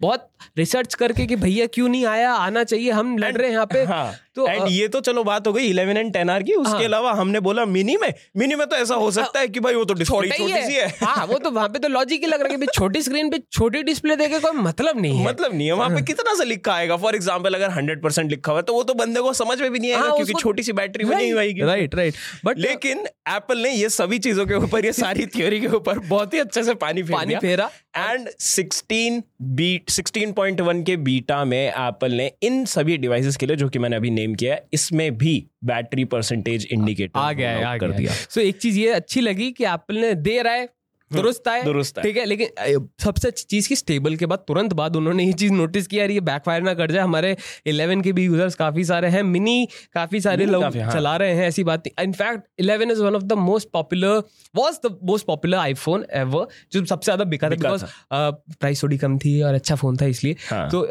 बहुत 0.00 0.28
रिसर्च 0.58 0.94
करके 0.94 1.26
कि 1.26 1.36
भैया 1.36 1.66
क्यों 1.68 1.85
नहीं 1.88 2.04
आया? 2.06 2.32
आना 2.34 2.64
चाहिए 2.64 2.90
हम 2.90 3.16
लड़ 3.18 3.32
रहे 3.32 3.46
हैं 3.46 3.54
यहाँ 3.54 3.66
पे। 3.66 3.84
हाँ 3.84 4.14
तो 4.36 4.46
एंड 4.48 4.66
ये 4.68 4.86
तो 4.88 5.00
चलो 5.00 5.22
बात 5.24 5.46
हो 5.46 5.52
गई 5.52 5.68
11 5.68 5.96
एंड 5.96 6.12
10 6.12 6.30
आर 6.30 6.42
की। 6.42 6.52
उसके 6.54 6.84
अलावा 6.84 7.10
हाँ। 7.10 7.20
हमने 7.20 7.40
बोला 7.40 7.64
मिनी 7.66 7.96
में। 7.96 8.12
मिनी 8.36 8.54
में 8.54 8.66
तो 8.66 8.76
ऐसा 8.76 8.94
हो 8.94 9.10
सकता 9.10 9.40
है 9.40 9.48
कि 9.48 9.60
भाई 9.60 9.74
वो 9.74 9.84
तो 9.84 9.94
डिस्प्ले 9.94 10.28
छोटा 10.28 10.44
ही 10.44 10.62
सी 10.64 10.74
है। 10.74 10.86
है। 10.86 10.96
हाँ 11.02 11.26
वो 11.26 11.38
तो 11.38 11.50
वहाँ 11.50 11.68
पे 11.68 11.78
तो 11.78 11.88
लॉजिक 11.88 12.20
ही 12.20 12.26
लग 12.26 12.42
रहा 12.42 12.52
है 12.52 12.58
कि 12.58 12.66
छोटी 12.74 13.02
स्क्रीन 13.02 13.30
पे 13.30 13.38
छोटी 13.52 13.82
डिस्प्ले 13.82 14.16
देके 14.16 14.38
कोई 14.38 14.58
मतलब 14.58 15.00
नहीं 15.00 15.18
है। 15.18 15.26
मतलब 15.26 15.54
नहीं 15.54 15.66
है। 15.66 15.72
वहाँ 15.74 15.90
पे 15.90 16.02
कितना 16.02 16.34
सा 16.34 16.44
लिखा 16.44 16.74
आएगा? 16.74 16.96
फॉर 16.96 17.14
एग्ज़ाम्पल 17.14 17.54
अगर 17.54 17.70
हंड्रेड 17.70 18.02
परसेंट 18.02 18.30
लिखा 18.30 18.52
हुआ 18.52 18.60
है 18.60 18.64
तो 18.64 18.74
वो 18.74 18.82
तो 18.82 18.94
बंदे 18.94 19.20
को 19.20 19.32
समझ 19.34 19.60
में 19.60 19.70
भी 19.70 19.78
नहीं 19.78 19.92
आएगा 19.92 20.04
हाँ, 20.04 20.16
क्योंकि 20.16 20.32
छोटी 20.34 20.62
सी 20.62 20.72
बैटरी 20.72 21.04
में 21.04 21.16
नहीं 21.16 21.34
आएगी 21.36 21.62
राइट 21.62 21.94
राइट 21.94 22.14
बट 22.44 22.58
लेकिन 22.58 23.06
एप्पल 23.28 23.58
ने 23.58 23.70
ये 23.70 23.88
सभी 23.90 24.18
चीज़ों 24.18 24.46
के 24.46 24.54
ऊपर 24.56 24.84
ये 24.84 24.92
सारी 24.92 25.26
थ्योरी 25.28 25.60
के 25.60 25.68
ऊपर 25.76 25.98
बहुत 26.00 26.34
ही 26.34 26.38
अच्छे 26.38 26.62
से 26.62 26.74
पानी 26.76 27.02
पानी 27.04 27.36
फेरा। 27.36 27.70
एंड 27.98 28.28
16 28.40 29.22
बीट 29.42 29.90
16.1 29.90 30.84
के 30.84 30.96
बीटा 30.96 31.44
में 31.44 31.68
एप्पल 31.68 32.12
ने 32.12 32.32
इन 32.42 32.64
सभी 32.64 32.96
डिवाइसेस 32.96 33.36
के 33.36 33.46
लिए 33.46 33.56
जो 33.56 33.68
कि 33.68 33.78
मैंने 33.78 33.96
अभी 33.96 34.10
नेम 34.10 34.34
किया 34.34 34.54
है 34.54 34.66
इसमें 34.72 35.18
भी 35.18 35.46
बैटरी 35.64 36.04
परसेंटेज 36.04 36.68
इंडिकेटर 36.72 37.18
आ 37.18 37.32
गया 37.32 37.68
आ 37.68 37.72
आ 37.72 37.76
कर 37.76 37.88
गया 37.88 37.98
दिया। 37.98 38.12
सो 38.12 38.40
so, 38.40 38.46
एक 38.46 38.56
चीज़ 38.56 38.78
ये 38.78 38.88
अच्छी 38.88 39.20
लगी 39.20 39.50
कि 39.52 39.64
एप्पल 39.64 39.96
ने 39.96 40.14
दे 40.14 40.42
रहा 40.42 40.52
है 40.52 40.68
दुरुस्त 41.10 41.48
है 41.48 41.62
दुरुस्त 41.64 41.98
है। 41.98 42.02
ठीक 42.04 42.16
है 42.16 42.24
लेकिन 42.24 42.88
सबसे 43.00 43.28
अच्छी 43.28 43.44
चीज़ 43.46 43.68
की 43.68 43.76
स्टेबल 43.76 44.16
के 44.16 44.26
बाद 44.26 44.38
तुरंत 44.48 44.72
बाद 44.72 44.96
उन्होंने 44.96 45.24
ये 45.24 45.32
चीज़ 45.32 45.52
नोटिस 45.52 45.86
किया 45.86 46.04
ये 46.06 46.20
बैकफायर 46.22 46.62
ना 46.62 46.74
कर 46.74 46.90
जाए 46.92 47.02
हमारे 47.02 47.34
11 47.68 48.02
के 48.02 48.12
भी 48.12 48.24
यूज़र्स 48.24 48.54
काफ़ी 48.54 48.84
सारे 48.84 49.08
हैं 49.08 49.22
मिनी 49.22 49.68
काफ़ी 49.94 50.20
सारे 50.20 50.46
लोग 50.46 50.62
हाँ। 50.64 50.92
चला 50.92 51.16
रहे 51.16 51.34
हैं 51.34 51.46
ऐसी 51.48 51.64
बात 51.64 51.86
नहीं 51.86 52.04
in fact 52.04 52.42
11 52.62 52.90
is 52.90 53.02
one 53.02 53.14
of 53.14 53.22
the 53.22 53.32
most 53.40 53.68
popular 53.72 54.22
was 54.54 54.80
the 54.86 54.96
most 55.02 55.26
popular 55.26 55.58
iPhone 55.58 56.06
ever 56.14 56.46
जो 56.72 56.84
सबसे 56.84 57.04
ज़्यादा 57.04 57.24
बिका 57.24 57.50
था 57.50 57.54
बिकॉज़ 57.54 57.84
प्राइस 58.10 58.82
थोड़ी 58.82 58.98
कम 58.98 59.18
थी 59.18 59.40
और 59.42 59.54
अच्छा 59.54 59.74
फ़ोन 59.74 59.96
था 59.96 60.06
इसलिए 60.06 60.36
हाँ। 60.50 60.68
तो 60.70 60.82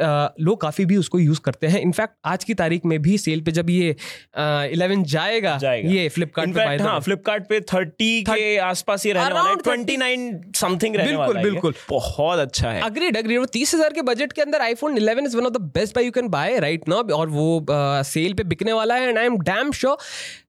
लोग 0.42 0.62
काफ़ी 0.62 0.86
भी 0.86 0.98
उसको 0.98 1.20
यूज़ 1.20 1.42
करते 1.42 1.68
हैं 1.68 1.82
इनफैक्ट 1.82 2.16
आज 2.26 2.44
की 2.44 2.54
तारीख 2.54 2.86
में 2.86 3.02
भी 3.02 3.18
सेल 3.18 3.42
पे 3.42 3.52
जब 3.52 3.70
ये 3.70 3.96
इलेवन 4.38 5.04
जाएगा। 5.04 5.60
ये 5.64 6.08
फ्लिपकार्ट 6.10 6.56
पे 6.56 6.84
हाँ 6.84 7.00
फ्लिपकार्ट 7.02 7.48
पे 7.50 7.60
30 7.62 8.24
के 8.30 8.58
आसपास 8.62 9.06
ही 9.06 9.12
रहने 9.12 9.34
वाला 9.34 9.50
है 9.50 10.04
Around 10.06 10.32
30 10.32 10.52
29 10.52 10.60
समथिंग 10.60 10.96
रहने 10.96 11.08
बिल्कुल, 11.08 11.26
वाला 11.28 11.42
बिल्कुल। 11.42 11.74
बहुत 11.90 12.40
अच्छा 12.40 12.72
है। 12.72 12.82
अग्रीड 12.82 13.18
अग्रीड 13.18 13.46
तीस 13.46 13.74
हज़ार 13.76 13.94
के 13.94 14.02
बजट 14.02 14.34
के 14.34 14.42
अंदर 14.42 14.62
iPhone 14.62 14.98
11 15.00 15.26
is 15.26 15.38
one 15.38 15.46
of 15.46 15.54
the 15.54 15.62
best 15.76 15.96
buy 15.96 16.06
you 16.06 16.12
can 16.12 16.28
buy 16.30 16.60
right 16.60 16.90
now 16.90 17.10
और 17.12 17.30
वो 17.30 17.66
सेल 18.06 18.34
पे 18.34 18.44
बिकने 18.44 18.74
वाला 18.74 18.96
है 18.96 19.08
and 19.10 19.18
I 19.18 19.26
am 19.26 19.38
damn 19.40 19.72
sure 19.72 19.98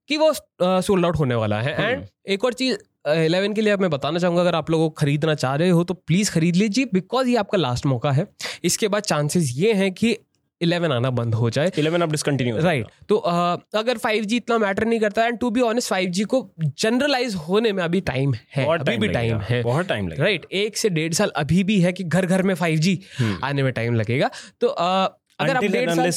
कि 0.07 0.17
वो 0.17 0.33
सोल्ड 0.61 1.05
आउट 1.05 1.17
होने 1.17 1.35
वाला 1.35 1.61
है। 1.61 1.91
एंड 1.91 2.05
एक 2.27 2.45
और 2.45 2.53
चीज़ 2.53 2.77
इलेवन 3.07 3.53
के 3.53 3.61
लिए 3.61 3.73
अब 3.73 3.81
मैं 3.81 3.89
बताना 3.89 4.19
चाहूँगा 4.19 4.41
अगर 4.41 4.55
आप 4.55 4.69
लोगों 4.69 4.89
को 4.89 4.95
खरीदना 4.95 5.35
चाह 5.35 5.55
रहे 5.55 5.69
हो 5.69 5.83
तो 5.83 5.93
प्लीज़ 5.93 6.31
खरीद 6.31 6.55
लीजिए 6.55 6.85
बिकॉज़ 6.93 7.27
ये 7.27 7.35
आपका 7.37 7.57
लास्ट 7.57 7.85
मौका 7.85 8.11
है। 8.11 8.27
इसके 8.63 8.87
बाद 8.87 9.03
चांसेस 9.03 9.51
ये 9.55 9.73
हैं 9.73 9.91
कि 9.93 10.17
11 10.61 10.91
आना 10.91 11.09
बंद 11.09 11.35
हो 11.35 11.49
जाए। 11.49 11.69
11 11.69 12.01
अब 12.01 12.11
डिसकंटिन्यू 12.11 12.57
राइट 12.57 12.87
तो 13.09 13.15
अ, 13.17 13.33
अगर 13.75 13.97
5G 13.97 14.33
इतना 14.33 14.57
मैटर 14.57 14.85
नहीं 14.85 14.99
करता 14.99 15.25
and 15.25 15.37
to 15.39 15.49
be 15.49 15.61
honest 15.61 15.93
5G 15.93 16.25
को 16.25 16.41
जनरलाइज 16.63 17.35
होने 17.47 17.71
में 17.73 17.83
अभी 17.83 18.01
टाइम 18.01 18.33
है। 18.55 18.65
बहुत 18.65 18.81
अभी 18.81 18.97
भी 18.97 19.07
टाइम 19.07 19.39
है। 19.39 19.61
बहुत 19.63 19.87
टाइम 19.87 20.07
लगेगा। 20.07 20.23
राइट 20.23 20.45
एक 20.51 20.77
से 20.77 20.89
डेढ़ 20.89 21.13
साल 21.13 21.31
अभी 21.35 21.63
भी 21.63 21.79
है 21.81 21.93
कि 21.93 22.03
घर 22.03 22.25
घर 22.25 22.43
में 22.43 22.53
फाइव 22.55 22.79
जी 22.79 22.99
आने 23.43 23.63
में 23.63 23.71
टाइम 23.73 23.95
लगेगा। 23.95 24.29
तो 24.61 24.67
अ, 24.67 25.17
अगर 25.39 25.55
आप 25.55 25.63
डेढ़ 25.63 25.89
साल 25.93 26.11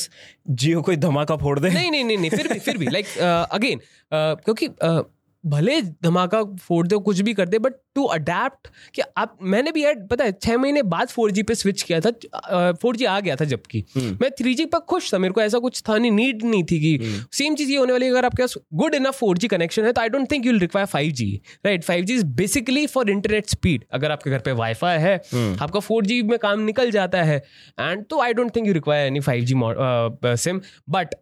जियो 0.50 0.82
कोई 0.82 0.97
धमाका 0.97 1.37
फोड़ 1.37 1.59
दे। 1.59 1.68
नहीं 1.70 1.90
नहीं 1.90 2.04
नहीं 2.18 2.30
फिर 2.30 2.49
भी 2.52 2.59
फिर 2.59 2.78
भी। 2.78 2.87
लाइक 2.87 3.06
अगेन 3.52 3.80
क्योंकि 4.12 4.66
भले 5.47 5.82
धमाका 5.82 6.42
फोड़ 6.44 6.87
दे 6.87 6.97
कुछ 6.97 7.20
भी 7.20 7.35
कर 7.35 7.49
दे 7.49 7.59
बट 7.59 7.73
टू 7.94 8.04
अडेप्ट 8.04 8.68
कि 8.94 9.02
आप 9.16 9.38
मैंने 9.42 9.73
भी 9.73 9.85
यार 9.85 9.94
पता 10.11 10.25
है 10.25 10.32
छह 10.32 10.56
महीने 10.56 10.82
बाद 10.82 11.09
फोर 11.09 11.30
जी 11.30 11.42
पे 11.42 11.54
स्विच 11.54 11.82
किया 11.82 12.00
था 12.00 12.73
फोर 12.73 12.97
जी 12.97 13.04
आ 13.04 13.20
गया 13.20 13.37
था 13.37 13.44
जबकि। 13.44 13.85
मैं 13.97 14.30
थ्री 14.30 14.54
जी 14.54 14.64
पर 14.64 14.78
खुश 14.78 15.14
था 15.14 15.18
मेरे 15.18 15.35
को 15.35 15.40
ऐसा 15.40 15.59
कुछ 15.59 15.82
था 15.88 15.99
नहीं 15.99 16.11
नीड 16.11 16.42
नहीं 16.42 16.64
थी 16.64 16.78
कि 16.80 17.26
सेम 17.32 17.54
चीज़ 17.54 17.70
ये 17.70 17.76
होने 17.76 17.92
वाली 17.92 18.09
अगर 18.09 18.25
आपके 18.25 18.42
पास 18.42 18.54
good 18.75 18.94
enough 18.94 19.18
four 19.18 19.38
G 19.38 19.49
connection 19.49 19.85
है 19.85 19.92
तो 19.92 20.00
I 20.00 20.09
don't 20.09 20.30
think 20.30 20.47
you 20.47 20.52
will 20.52 20.61
require 20.61 20.87
five 20.87 21.12
G 21.12 21.40
right 21.66 21.85
five 21.85 22.04
G 22.04 22.14
is 22.14 22.25
basically 22.25 22.87
for 22.87 23.11
internet 23.11 23.49
speed 23.49 23.85
अगर 23.92 24.11
आपके 24.11 24.30
घर 24.30 24.38
पे 24.38 24.52
वाईफाई 24.52 24.99
है 24.99 25.16
आपका 25.61 25.80
फोर 25.80 26.06
जी 26.06 26.23
में 26.23 26.38
काम 26.38 26.61
निकल 26.61 26.90
जाता 26.90 27.23
है 27.23 27.42
एंड 27.80 28.04
तो 28.04 28.20
I 28.20 28.32
don't 28.32 28.56
think 28.56 28.66
you 28.66 28.73
require 28.73 29.06
any 29.06 29.20
five 29.20 29.44
G 29.44 29.54
SIM 30.37 30.61
but 30.90 31.14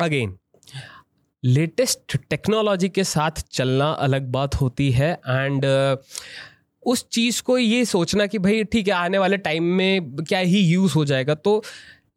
again 0.00 0.38
latest 1.44 2.16
technology 2.30 2.88
के 2.88 3.04
साथ 3.04 3.30
चलना 3.50 3.90
अलग 3.90 4.26
बात 4.26 4.54
होती 4.54 4.90
है 4.90 5.12
एंड 5.12 5.64
उस 6.82 7.08
चीज़ 7.12 7.42
को 7.42 7.58
ये 7.58 7.84
सोचना 7.84 8.26
कि 8.26 8.38
भाई 8.38 8.64
ठीक 8.64 8.88
है 8.88 8.94
आने 8.94 9.18
वाले 9.18 9.36
टाइम 9.36 9.64
में 9.64 10.16
क्या 10.16 10.38
ही 10.38 10.60
यूज़ 10.60 10.94
हो 10.94 11.04
जाएगा। 11.04 11.34
तो 11.34 11.62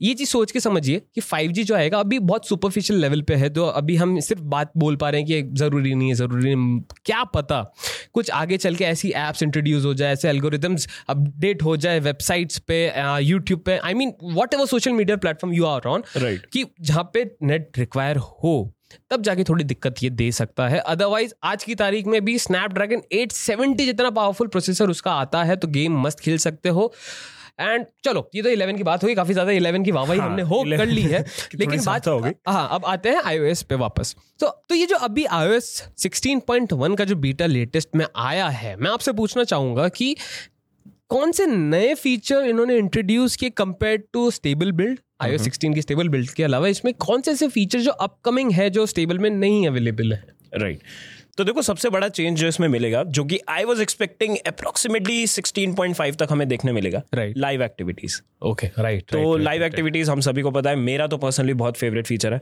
ये 0.01 0.13
चीज़ 0.13 0.29
सोच 0.29 0.51
के 0.51 0.59
समझिए 0.59 1.01
कि 1.15 1.21
5G 1.21 1.63
जो 1.63 1.75
आएगा 1.75 1.99
अभी 1.99 2.19
बहुत 2.19 2.47
सुपरफिशियल 2.47 2.99
लेवल 2.99 3.21
पे 3.21 3.35
है 3.35 3.49
तो 3.49 3.65
अभी 3.65 3.95
हम 3.95 4.19
सिर्फ़ 4.19 4.41
बात 4.43 4.71
बोल 4.77 4.95
पा 4.95 5.09
रहे 5.09 5.21
हैं 5.21 5.27
कि 5.27 5.57
ज़रूरी 5.57 5.93
नहीं 5.95 6.09
है 6.09 6.15
ज़रूरी 6.15 6.55
नहीं 6.55 6.81
क्या 7.05 7.23
पता 7.23 7.73
कुछ 8.13 8.31
आगे 8.31 8.57
चल 8.57 8.75
के 8.75 8.83
ऐसी 8.83 9.09
ऐप्स 9.09 9.43
इंट्रोड्यूस 9.43 9.85
हो 9.85 9.93
जाए 9.93 10.13
ऐसे 10.13 10.29
एल्गोरिदम्स 10.29 10.87
अपडेट 11.09 11.63
हो 11.63 11.77
जाए 11.77 11.99
वेबसाइट्स 11.99 12.59
पे 12.59 12.91
यूट्यूब 13.23 13.59
पे। 13.59 13.77
I 13.77 13.93
mean 13.93 14.13
whatever 14.53 14.65
social 14.65 14.91
media 14.91 15.17
platform 15.17 15.55
you 15.55 15.65
are 15.65 15.87
on 15.87 16.03
Right. 16.17 16.45
कि 16.53 16.65
जहाँ 16.81 17.09
पे 17.13 17.31
नेट 17.43 17.71
रिक्वायर 17.77 18.17
हो। 18.17 18.74
तब 19.11 19.21
जाके 19.21 19.43
थोड़ी 19.43 19.63
दिक्कत 19.63 20.03
ये 20.03 20.09
दे 20.09 20.31
सकता 20.31 20.67
है। 20.67 20.79
अदरवाइज़ 20.79 21.33
आज 21.43 21.63
की 21.63 21.75
तारीख 21.75 22.07
में 22.07 22.25
भी 22.25 22.37
स्नैपड्रैगन 22.39 23.01
870 23.13 23.85
जितना 23.85 24.09
पावरफुल 24.09 24.47
प्रोसेसर 24.47 24.89
उसका 24.89 25.13
आता 25.13 25.43
है 25.43 25.55
तो 25.55 25.67
गेम 25.67 25.99
मस्त 26.01 26.19
खेल 26.19 26.37
सकते 26.37 26.69
हो। 26.69 26.93
एंड 27.59 27.85
चलो 28.03 28.29
ये 28.35 28.41
तो 28.41 28.49
11 28.49 28.77
की 28.77 28.83
बात 28.83 29.03
हुई 29.03 29.15
काफ़ी 29.15 29.33
ज़्यादा 29.33 29.51
11 29.51 29.83
की 29.85 29.91
वाहवाही 29.91 30.19
हाँ, 30.19 30.29
हमने 30.29 30.41
हो 30.41 30.63
कर 30.77 30.85
ली 30.85 31.01
है। 31.01 31.23
लेकिन 31.55 31.83
बात 31.85 32.07
हो 32.07 32.19
गई। 32.19 32.31
हाँ 32.47 32.67
अब 32.71 32.85
आते 32.85 33.09
हैं 33.09 33.21
iOS 33.21 33.63
पे 33.63 33.75
वापस। 33.75 34.15
तो 34.39 34.47
तो 34.69 34.75
ये 34.75 34.85
जो 34.85 34.95
अभी 34.95 35.25
iOS 35.25 35.69
16.1 35.99 36.97
का 36.97 37.05
जो 37.05 37.15
बीटा 37.15 37.45
लेटेस्ट 37.45 37.95
में 37.95 38.05
आया 38.15 38.47
है 38.47 38.75
मैं 38.75 38.91
आपसे 38.91 39.13
पूछना 39.13 39.43
चाहूँगा 39.43 39.87
कि 39.89 40.15
कौन 41.09 41.31
से 41.31 41.45
नए 41.47 41.93
फीचर 41.95 42.43
इन्होंने 42.43 42.77
इंट्रोड्यूस 42.77 43.35
किए 43.35 43.49
compare 43.49 44.03
to 44.13 44.29
stable 44.31 44.71
build 44.71 44.99
iOS 45.23 45.43
16 45.47 45.73
की 45.73 45.81
स्टेबल 45.81 46.09
बिल्ड 46.09 46.29
के 46.29 46.43
अलावा 46.43 46.67
इसमें 46.67 46.93
कौन 46.93 47.21
से 47.21 47.31
ऐसे 47.31 47.47
फीचर 47.47 47.79
जो 47.79 47.91
अपकमिंग 47.91 48.51
है 48.51 48.69
जो 48.69 48.85
स्टेबल 48.85 49.19
में 49.19 49.29
नहीं 49.29 49.67
अवेलेबल 49.67 50.13
है? 50.13 50.23
राइट 50.55 50.79
तो 51.37 51.43
देखो 51.43 51.61
सबसे 51.61 51.89
बड़ा 51.89 52.07
चेंज 52.09 52.37
जो 52.39 52.47
इसमें 52.47 52.67
मिलेगा 52.67 53.03
जो 53.15 53.23
कि 53.25 53.39
आई 53.49 53.63
वॉज़ 53.63 53.81
एक्सपेक्टिंग 53.81 54.35
अप्रोक्सीमेटली 54.47 55.25
16.5 55.27 56.15
तक 56.19 56.27
हमें 56.31 56.47
देखने 56.47 56.71
मिलेगा 56.71 57.01
Right. 57.15 57.37
Live 57.37 57.63
activities 57.63 58.19
okay 58.45 58.67
right 58.79 59.03
तो 59.11 59.35
लाइव 59.37 59.63
एक्टिविटीज़ 59.63 60.11
हम 60.11 60.19
सभी 60.21 60.41
को 60.41 60.51
पता 60.51 60.69
है 60.69 60.75
मेरा 60.75 61.07
तो 61.07 61.17
पर्सनली 61.17 61.53
बहुत 61.53 61.77
फेवरेट 61.77 62.07
फीचर 62.07 62.33
है। 62.33 62.41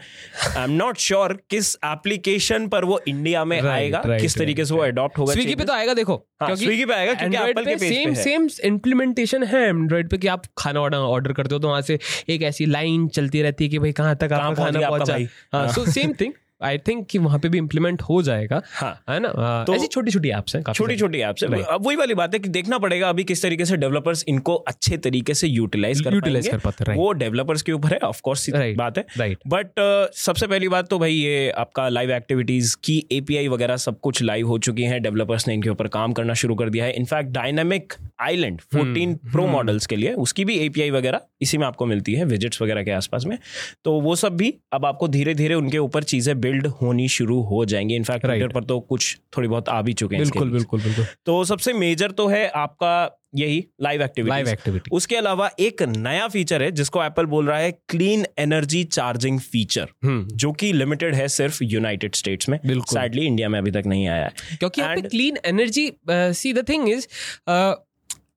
आई 0.58 0.64
एम 0.64 0.72
नॉट 0.72 0.98
श्योर 0.98 1.34
किस 1.50 1.76
एप्लीकेशन 1.86 2.68
पर 2.68 2.86
वो 2.86 3.00
इंडिया 3.08 3.44
में 3.46 3.58
Right, 3.58 3.72
आएगा 3.72 4.02
right, 4.04 4.22
किस 4.22 4.38
तरीके 4.38 4.66
से 4.66 4.74
वो 4.74 4.82
अडॉप्ट 4.84 5.18
होगा 5.18 5.34
स्विगी 5.34 5.56
पे 5.56 5.66
तो 5.66 5.74
आएगा 5.74 5.94
देखो 5.94 6.16
हाँ, 6.42 6.50
Swiggy 6.56 6.88
पे 6.88 6.94
आएगा 6.94 7.14
क्योंकि 7.14 7.38
Apple 7.38 7.68
के 7.68 7.78
सेम 7.78 8.14
सेम 8.14 8.48
इम्प्लीमेंटेशन 8.64 9.44
है। 9.44 9.68
एंड्रॉइड 9.68 10.10
पे 10.10 10.18
कि 10.18 10.28
आप 10.28 10.46
खाना 10.58 10.80
ऑर्डर 10.80 11.34
करते 11.34 11.56
हो 11.56 11.60
तो 11.60 11.68
वहाँ 11.68 11.82
से 11.82 12.00
एक 12.30 12.42
ऐसी 12.44 12.66
लाइन 12.66 13.08
चलती 13.08 13.42
रहती 13.42 13.64
है 13.64 13.70
कि 13.70 13.80
भाई 13.80 13.92
कहाँ 13.92 14.16
तक 14.16 14.34
आपका 14.34 14.64
खाना 14.64 14.90
पहुँचा। 14.90 15.18
हाँ 15.54 15.68
so 15.74 15.86
same 15.92 16.14
thing 16.22 16.34
I 16.64 16.78
think 16.78 17.08
कि 17.08 17.18
वहाँ 17.18 17.40
पे 17.40 17.50
भी 17.50 17.58
इम्प्लीमेंट 17.58 18.02
हो 18.02 18.22
जाएगा 18.22 18.62
हाँ। 18.74 19.04
है 19.10 19.20
ना? 19.20 19.34
हाँ, 19.36 19.66
तो- 19.66 19.76
ऐसी 19.76 19.88
छोटी 19.88 20.12
छोटी 20.12 20.30
एप्स 20.30 20.56
हैं 20.56 20.74
छोटी 20.74 20.98
छोटी 20.98 21.20
ऐप्स 21.20 21.44
है। 21.44 21.64
अब 21.64 21.86
वही 21.86 21.96
वाली 21.96 22.14
बात 22.14 22.34
है 22.34 22.40
कि 22.40 22.50
देखना 22.50 22.78
पड़ेगा 22.78 23.10
अभी 23.10 23.24
किस 23.24 23.42
तरीके 23.42 23.66
से 23.66 23.78
डेवलपर्स 23.78 24.26
इनको 24.28 24.56
अच्छे 24.56 24.98
तरीके 24.98 25.34
से 25.34 25.48
यूटिलाइज 25.48 26.02
कर 26.02 26.20
पाएँगे। 26.20 26.50
कर 26.50 26.58
पाते, 26.58 26.84
right. 26.84 26.98
वो 26.98 27.14
डेवलपर्स 27.14 27.62
के 27.62 27.72
ऊपर 27.72 27.90
है 27.90 27.98
ऑफ़ 27.98 28.22
कोर्स 28.24 28.44
Right, 28.44 28.76
बात 28.76 28.98
है। 28.98 29.06
right. 29.06 29.36
बट 29.48 29.68
सबसे 30.16 30.48
पहली 30.48 30.68
बात 30.68 30.88
तो 30.88 31.00
भाई 31.00 31.14
ये 31.14 31.50
आपका 31.50 31.90
लाइव 31.90 32.12
एक्टिविटीज़ 32.12 32.76
की 32.84 33.08
एपीआई 33.12 33.48
वगैरह 33.48 33.78
सब 33.78 34.00
कुछ 34.00 34.24
लाइव 34.24 34.48
हो 34.48 34.58
चुकी 34.58 34.84
हैं। 34.84 35.02
डेवलपर्स 35.02 35.48
ने 35.48 35.54
इनके 35.54 35.70
ऊपर 35.70 35.88
काम 35.88 36.14
करना 36.14 36.34
शुरू 36.34 36.56
कर 36.56 36.70
दिया 36.70 36.86
है। 36.86 36.92
In fact 36.92 37.30
dynamic 37.30 37.94
island 38.22 38.62
14 38.76 39.16
pro 39.32 39.48
models 39.48 39.86
के 39.86 39.96
लिए 39.96 40.14
उसकी 40.14 40.46
भी 40.46 40.56
एपीआई 40.56 40.90
वगैरह 40.90 41.22
इसी 41.42 41.58
में 41.58 41.68
आपको 41.68 41.86
मिलती 41.86 42.14
है 42.14 42.26
विजिट्स 42.26 42.62
वगैरह 42.62 42.84
के 42.84 42.92
आसपास 42.92 43.26
में। 43.26 43.38
तो 43.84 44.02
वो 44.02 44.16
सब 44.16 44.38
भी 44.38 44.56
अब 44.74 44.86
आपको 44.86 45.08
धीरे 45.08 45.34
धीरे 45.34 45.56
उनके 45.56 45.78
ऊपर 45.78 46.04
चीज़ें 46.04 46.42
बिल्ड 46.42 46.53
बिल्ड 46.54 46.68
होनी 46.82 47.08
शुरू 47.10 47.42
हो 47.44 47.64
जाएँगी। 47.66 47.96
In fact 47.96 48.26
Right. 48.26 48.38
ट्विटर 48.38 48.54
पर 48.54 48.64
तो 48.64 48.80
कुछ 48.80 49.18
थोड़ी 49.38 49.48
बहुत 49.48 49.70
आ 49.70 49.82
भी 49.82 49.94
चुके 49.94 50.16
हैं 50.16 50.24
बिल्कुल 50.24 50.50
बिल्कुल 50.52 50.82
बिल्कुल। 50.82 51.06
तो 51.26 51.44
सबसे 51.46 51.74
मेजर 51.74 52.12
तो 52.12 52.28
है 52.28 52.48
आपका 52.58 52.94
यही 53.36 53.64
लाइव 53.82 54.02
एक्टिविटी 54.02 54.30
लाइव 54.30 54.48
एक्टिविटी 54.50 54.90
उसके 54.96 55.16
अलावा 55.16 55.50
एक 55.60 55.82
नया 55.84 56.28
फीचर 56.28 56.64
है 56.64 56.72
जिसको 56.72 57.04
एप्पल 57.04 57.26
बोल 57.26 57.48
रहा 57.48 57.58
है 57.60 57.72
क्लीन 57.90 58.26
एनर्जी 58.40 58.84
चार्जिंग 58.92 59.40
फीचर 59.42 59.88
जो 60.36 60.52
कि 60.54 60.72
लिमिटेड 60.74 61.16
है 61.16 61.28
सिर्फ़ 61.28 61.64
यूनाइटेड 61.64 62.16
स्टेट्स 62.16 62.50
में। 62.50 62.60
बिल्कुल। 62.66 62.98
सैडली 63.00 63.26
इंडिया 63.26 63.50
में 63.50 63.60
अभी 63.60 63.72
तक 63.72 63.84
नहीं 63.88 64.08
आया 64.08 64.26
है। 64.26 64.58
क्योंकि 64.60 65.02
clean 65.02 65.38
energy 65.46 65.92
see 66.12 66.54
the 66.54 66.68
thing 66.70 66.90
is 66.90 67.08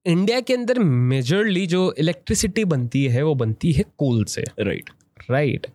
India 0.07 0.41
के 0.41 0.55
अंदर 0.55 0.79
मेजरली 0.79 1.67
जो 1.67 1.93
इलेक्ट्रिसिटी 1.99 2.65
बनती 2.67 3.05
है 3.07 3.23
वो 3.23 3.35
बनती 3.35 3.73
है 3.73 3.85
कोल 3.99 4.25
से। 4.25 4.45
राइट 4.61 4.91
राइट। 5.31 5.67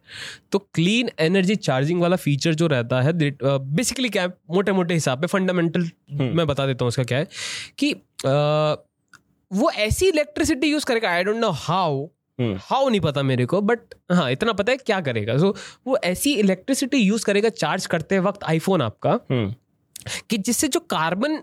तो 0.52 0.60
क्लीन 0.60 1.10
एनर्जी 1.20 1.56
चार्जिंग 1.56 2.02
वाला 2.02 2.16
फीचर 2.16 2.54
जो 2.54 2.68
रहता 2.68 3.02
है 3.02 3.14
बेसिकली 3.44 4.10
क्या 4.10 4.24
है 4.24 4.34
मोटे 4.52 4.72
मोटे 4.72 4.94
हिसाब 4.94 5.22
पे 5.22 5.28
फंडामेंटल 5.28 5.90
मैं 6.12 6.48
बता 6.48 6.66
देता 6.68 6.86
हूँ 6.86 6.88
उसका 6.88 7.04
क्या 7.04 7.18
है 7.18 7.28
कि 7.78 7.94
uh, 7.94 8.78
वो 9.52 9.72
ऐसी 9.72 10.08
इलेक्ट्रिसिटी 10.08 10.68
यूज़ 10.68 10.86
करेगा 10.86 11.10
I 11.12 11.24
don't 11.24 11.38
know 11.38 11.50
how 11.50 12.06
hmm. 12.40 12.58
How 12.62 12.90
नहीं 12.90 13.00
पता 13.02 13.24
मेरे 13.24 13.46
को 13.46 13.62
बट 13.62 13.80
हाँ 14.12 14.32
इतना 14.32 14.54
पता 14.54 14.72
है 14.72 14.78
क्या 14.78 15.00
करेगा। 15.02 15.38
सो 15.38 15.56
वो 15.88 15.98
ऐसी 16.04 16.34
इलेक्ट्रिसिटी 16.34 16.98
यूज़ 16.98 17.26
करेगा 17.26 17.50
चार्ज 17.50 17.86
करते 17.86 18.20
वक्त 18.20 18.44
आईफोन 18.44 18.82
आपका 18.82 19.12
कि 20.30 20.38
जिससे 20.40 20.68
जो 20.68 20.80
कार्बन 20.90 21.40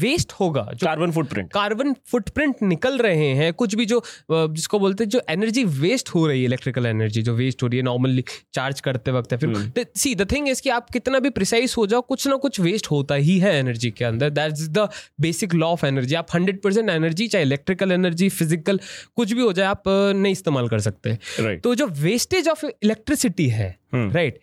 वेस्ट 0.00 0.32
होगा 0.32 0.62
जो 0.72 0.86
कार्बन 0.86 1.10
फुटप्रिंट 1.12 1.50
कार्बन 1.52 1.94
फुटप्रिंट 2.10 2.62
निकल 2.62 2.98
रहे 2.98 3.28
हैं 3.36 3.52
कुछ 3.54 3.74
भी 3.74 3.86
जो 3.86 4.02
जिसको 4.30 4.78
बोलते 4.78 5.04
हैं 5.04 5.08
जो 5.10 5.20
एनर्जी 5.30 5.64
वेस्ट 5.80 6.08
हो 6.14 6.26
रही 6.26 6.40
है 6.40 6.44
इलेक्ट्रिकल 6.44 6.86
एनर्जी 6.86 7.22
जो 7.22 7.34
वेस्ट 7.34 7.62
हो 7.62 7.68
रही 7.68 7.78
है 7.78 7.84
नॉर्मली 7.84 8.24
चार्ज 8.54 8.80
करते 8.80 9.10
वक्त 9.10 9.32
या 9.32 9.38
फिर 9.38 9.86
सी 9.96 10.14
द 10.14 10.30
थिंग 10.32 10.48
इज़ 10.48 10.62
कि 10.62 10.70
आप 10.70 10.90
कितना 10.90 11.18
भी 11.18 11.30
प्रिसाइज 11.30 11.74
हो 11.78 11.86
जाओ 11.86 12.00
कुछ 12.08 12.26
ना 12.28 12.36
कुछ 12.46 12.60
वेस्ट 12.60 12.90
होता 12.90 13.14
ही 13.14 13.38
है 13.38 13.54
एनर्जी 13.58 13.90
के 13.90 14.04
अंदर। 14.04 14.30
That 14.30 14.52
is 14.52 14.70
the 14.70 14.88
basic 15.20 15.54
law 15.54 15.68
of 15.72 15.86
energy 15.86 16.14
आप 16.14 16.34
हंड्रेड 16.34 16.60
परसेंट 16.62 16.90
एनर्जी 16.90 17.28
चाहे 17.28 17.44
इलेक्ट्रिकल 17.44 17.92
एनर्जी 17.92 18.28
फ़िज़िकल 18.30 18.80
कुछ 19.16 19.32
भी 19.32 19.40
हो 19.40 19.52
जाए 19.52 19.66
आप 19.66 19.82
नहीं 19.88 20.32
इस्तेमाल 20.32 20.68
कर 20.68 20.80
सकते। 20.80 21.18
राइट 21.40 21.62
तो 21.62 21.74
जो 21.74 21.86
वेस्टेज 22.00 22.48
ऑफ़ 22.48 22.64
इलेक्ट्रिसिटी 22.66 23.48
है। 23.48 23.74
राइट 23.94 24.38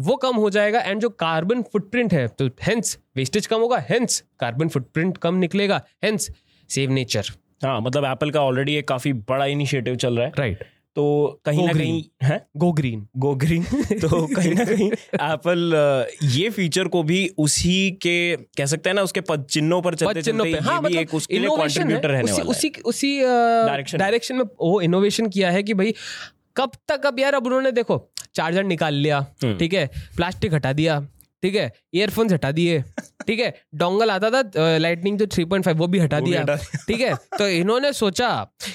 वो 0.00 0.16
कम 0.16 0.36
हो 0.36 0.50
जाएगा 0.50 0.80
एंड 0.80 1.00
जो 1.00 1.08
कार्बन 1.08 1.62
फुटप्रिंट 1.62 2.14
है 2.14 2.28
तो 2.28 2.46
हेंस 2.46 2.98
वेस्टेज 3.16 3.46
कम 3.46 3.60
होगा 3.60 3.84
हेंस 3.90 4.24
कार्बन 4.40 4.68
फुटप्रिंट 4.68 5.18
कम 5.18 5.34
निकलेगा 5.34 5.82
हेंस 6.04 6.30
सेव 6.68 6.90
नेचर 6.90 7.24
हाँ 7.64 7.80
मतलब 7.80 8.04
एप्पल 8.04 8.30
का 8.30 8.40
ऑलरेडी 8.40 8.74
एक 8.74 8.88
काफ़ी 8.88 9.12
बड़ा 9.12 9.44
इनिशिएटिव 9.46 9.96
चल 9.96 10.16
रहा 10.16 10.26
है। 10.26 10.32
Right 10.38 10.58
right. 10.58 10.72
तो 10.96 11.40
कहीं 11.44 11.66
ना 11.66 11.72
कहीं 11.72 12.04
है? 12.22 12.46
गो 12.56 12.72
ग्रीन 12.72 13.08
गो 13.16 13.34
ग्रीन 13.34 13.62
तो 14.00 14.26
कहीं 14.36 14.54
ना 14.54 14.64
कहीं 14.64 14.90
एप्पल 15.14 15.74
ये 16.22 16.50
फीचर 16.50 16.88
को 16.88 17.02
भी 17.02 17.30
उसी 17.38 17.90
के 17.90 18.36
कह 18.36 18.66
सकते 18.66 18.88
हैं 18.88 18.94
ना 18.94 19.02
उसके 19.02 19.20
पद 19.20 19.44
चिन्हों 19.50 19.82
पर 19.82 19.94
चलते 19.94 20.22
चिन्हों 20.22 20.46
चलते 20.46 20.58
पे। 20.58 20.64
ये 20.64 20.70
हाँ 20.70 20.80
भी 20.80 20.86
मतलब 20.86 21.00
एक 21.00 21.14
उसके 21.14 21.38
लिए 21.38 21.48
कंट्रीब्यूटर 21.48 22.08
रहने 22.08 22.22
उसी 22.22 22.32
वाला 22.32 22.44
है। 22.44 22.48
उसी 22.48 22.68
उसी 22.68 23.20
डायरेक्शन 23.98 24.36
में 24.36 24.44
वो 24.60 24.80
इनोवेशन 24.80 25.26
किया 25.26 25.50
है 25.50 25.62
कि 25.62 25.74
भाई 25.74 25.94
कब 26.56 26.72
तक 26.88 27.06
अब 27.06 27.18
यार 27.18 27.34
अब 27.34 27.46
उन्होंने 27.46 27.72
देखो 27.72 27.98
चार्जर 28.34 28.64
निकाल 28.64 28.94
लिया 28.96 29.18
हम्म। 29.44 29.56
ठीक 29.58 29.74
है 29.74 29.86
प्लास्टिक 30.16 30.54
हटा 30.54 30.72
दिया 30.72 31.00
ठीक 31.42 31.54
है 31.54 31.72
ईयरफोन्स 31.94 32.32
हटा 32.32 32.50
दिए 32.52 32.82
ठीक 33.26 33.40
है 33.40 33.52
डोंगल 33.74 34.10
आता 34.10 34.30
था 34.30 34.76
लाइटनिंग 34.78 35.18
जो 35.18 35.26
3.5 35.26 35.74
वो 35.76 35.86
भी 35.86 35.98
हटा 35.98 36.20
दिया 36.20 36.44
ठीक 36.46 37.00
है 37.00 37.14
तो 37.38 37.48
इन्होंने 37.48 37.92
सोचा 37.92 38.28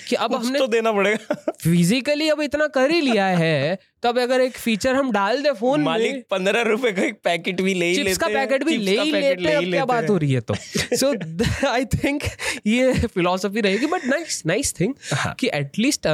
कि 0.10 0.16
अब 0.18 0.34
हमने 0.36 0.60
तो 0.60 0.68
देना 0.68 0.92
पड़ेगा 0.92 1.36
फिजिकली 1.64 2.30
अब 2.30 2.42
इतना 2.42 2.68
कर 2.68 2.92
ही 2.92 3.00
लिया 3.02 3.26
है 3.38 3.78
तो 4.04 4.10
अब 4.10 4.20
अगर 4.20 4.42
एक 4.42 4.58
फीचर 4.58 4.96
हम 4.96 5.12
डाल 5.12 5.42
दे 5.44 5.52
फ़ोन 5.54 5.82
मालिक 5.82 6.24
पंद्रह 6.32 6.62
रुपए 6.62 6.92
का 6.92 7.02
एक 7.02 7.20
पैकेट 7.24 7.62
भी 7.62 7.74
ले 7.74 7.86
ही 7.86 8.04
लेते 8.04 8.16
का 8.16 8.28
पैकेट 8.30 8.64
भी 8.64 8.78
ले 8.78 9.00
ही 9.02 9.12
लेते 9.12 9.48
हैं 9.48 9.70
क्या 9.72 9.86
बात 9.86 10.10
हो 10.10 10.18
रही 10.18 10.32
है 10.34 10.42
तो 10.42 10.56
सो 10.96 11.14
आई 11.70 11.86
थिंक 11.96 12.24
ये 12.68 12.94
फिलोसफी 13.08 13.62
रहेगी 13.62 13.86
बट 13.88 14.06
नाइस 14.06 14.42
नाइस 14.46 14.74
थिंग। 14.80 14.94
कि 15.40 15.50
एटलीस्ट 15.54 16.08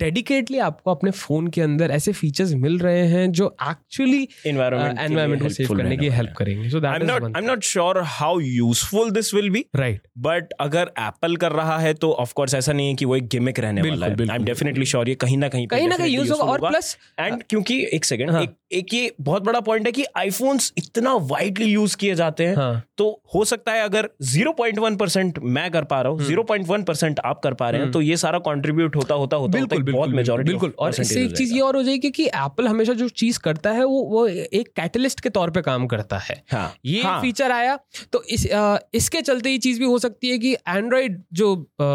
डेडिकेटली 0.00 0.58
आपको 0.58 0.90
अपने 0.90 1.10
फ़ोन 1.10 1.46
के 1.48 1.60
अंदर 1.60 1.90
ऐसे 1.90 2.12
फीचर्स 2.12 2.54
मिल 2.54 2.78
रहे 2.78 3.06
हैं 3.06 3.30
जो 3.32 3.56
एक्चुअली 3.70 4.24
के 4.26 4.52
लिए 4.52 5.04
एनवायरमेंट 5.04 5.42
को 5.42 5.48
सेव 5.48 5.76
करने 5.76 5.96
की 5.96 6.08
हेल्प 6.08 6.34
करेंगे। 6.38 6.68
So 6.68 6.80
I'm 6.80 6.84
that 6.84 7.02
not 7.02 7.38
I'm 7.38 7.48
not 7.50 7.64
sure 7.64 8.02
how 8.18 8.32
useful 8.48 9.12
this 9.18 9.32
will 9.34 9.50
be 9.56 9.62
right 9.76 10.00
but 10.18 10.52
अगर 10.60 10.90
एप्पल 10.98 11.36
कर 11.36 11.52
रहा 11.52 11.78
है 11.78 11.94
तो 11.94 12.12
ऑफ़ 12.12 12.32
कोर्स 12.34 12.54
ऐसा 12.54 12.72
नहीं 12.72 12.88
है 12.88 12.94
कि 12.94 13.04
वो 13.04 13.16
एक 13.16 13.28
गिमिक 13.28 13.60
रहने 13.60 13.82
वाला 13.82 14.06
है। 14.06 14.28
आई 14.30 14.36
एम 14.36 14.44
डेफिनेटली 14.44 14.84
श्योर 14.84 15.08
ये 15.08 15.14
कहीं 15.14 15.36
ना 15.36 15.48
कहीं 15.48 15.66
कहीं 15.66 15.88
ना 15.88 15.96
कहीं 15.96 16.16
यूज़ 16.16 16.32
होगा। 16.32 16.44
और 16.44 16.68
प्लस 16.68 16.96
एंड 17.20 17.42
क्योंकि 17.42 17.80
एक 17.92 18.04
सेकंड 18.04 18.30
हाँ। 18.30 18.46
एक 18.72 18.94
ये 18.94 19.14
बहुत 19.20 19.42
बड़ा 19.42 19.60
पॉइंट 19.60 19.86
है 19.86 19.92
कि 19.92 20.04
आईफोन्स 20.16 20.72
इतना 20.78 21.14
वाइडली 21.14 21.66
यूज़ 21.66 21.96
किए 21.96 22.14
जाते 22.14 22.46
हैं 22.46 22.56
हाँ। 22.56 22.82
तो 22.98 23.22
हो 23.34 23.44
सकता 23.44 23.72
है 23.72 23.82
अगर 23.82 24.08
0.1 24.34 24.96
परसेंट 24.96 25.38
मैं 25.38 25.70
कर 25.70 25.84
पा 25.84 26.00
रहा 26.02 26.12
हम्म। 26.12 26.22
हूँ 26.22 26.44
0.1 26.66 26.84
परसेंट 26.84 27.20
आप 27.24 27.40
कर 27.44 27.54
पा 27.54 27.70
रहे 27.70 27.80
हैं 27.80 27.90
तो 27.90 28.00
ये 28.00 28.16
सारा 28.16 28.38
कंट्रीब्यूट 28.38 28.96
होता 28.96 29.14
होता 29.14 29.36
होता 29.36 29.75
बिल्कुल 29.82 29.92
होता 29.92 29.98
बहुत 29.98 30.08
बिल्कुल 30.08 30.16
मेजोरिटी 30.16 30.50
बिल्कुल। 30.50 30.72
और 30.78 31.00
इससे 31.00 31.24
एक 31.24 31.36
चीज़ 31.36 31.54
ये 31.54 31.60
और 31.60 31.76
हो 31.76 31.82
जाएगी 31.82 32.10
कि 32.10 32.26
एप्पल 32.26 32.68
हमेशा 32.68 32.92
जो 32.94 33.08
चीज़ 33.16 33.38
करता 33.38 33.70
है 33.70 33.84
वो 33.84 34.02
वो 34.04 34.26
एक 34.28 34.72
कैटलिस्ट 34.76 35.20
के 35.20 35.30
तौर 35.30 35.50
पे 35.50 35.62
काम 35.62 35.86
करता 35.86 36.18
है। 36.18 36.42
हाँ 36.52 36.74
ये 36.84 37.02
हाँ, 37.02 37.20
फीचर 37.22 37.50
आया 37.50 37.78
तो 38.12 38.22
इस 38.30 38.50
आ, 38.52 38.78
इसके 38.94 39.20
चलते 39.22 39.50
ये 39.50 39.58
चीज़ 39.58 39.78
भी 39.78 39.86
हो 39.86 39.98
सकती 39.98 40.30
है 40.30 40.38
कि 40.38 40.52
एंड्रॉइड 40.68 41.22
जो 41.32 41.52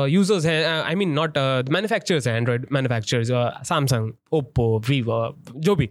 यूज़र्स 0.09 0.45
हैं 0.45 0.65
आई 0.67 0.95
मीन 0.95 1.11
नॉट 1.13 1.37
मैन्युफैक्चरर्स 1.69 2.27
हैं 2.27 2.37
Android 2.37 2.67
manufacturers 2.71 3.27
Samsung 3.67 4.13
Oppo 4.33 4.77
Vivo 4.89 5.19
जो 5.55 5.75
भी। 5.75 5.89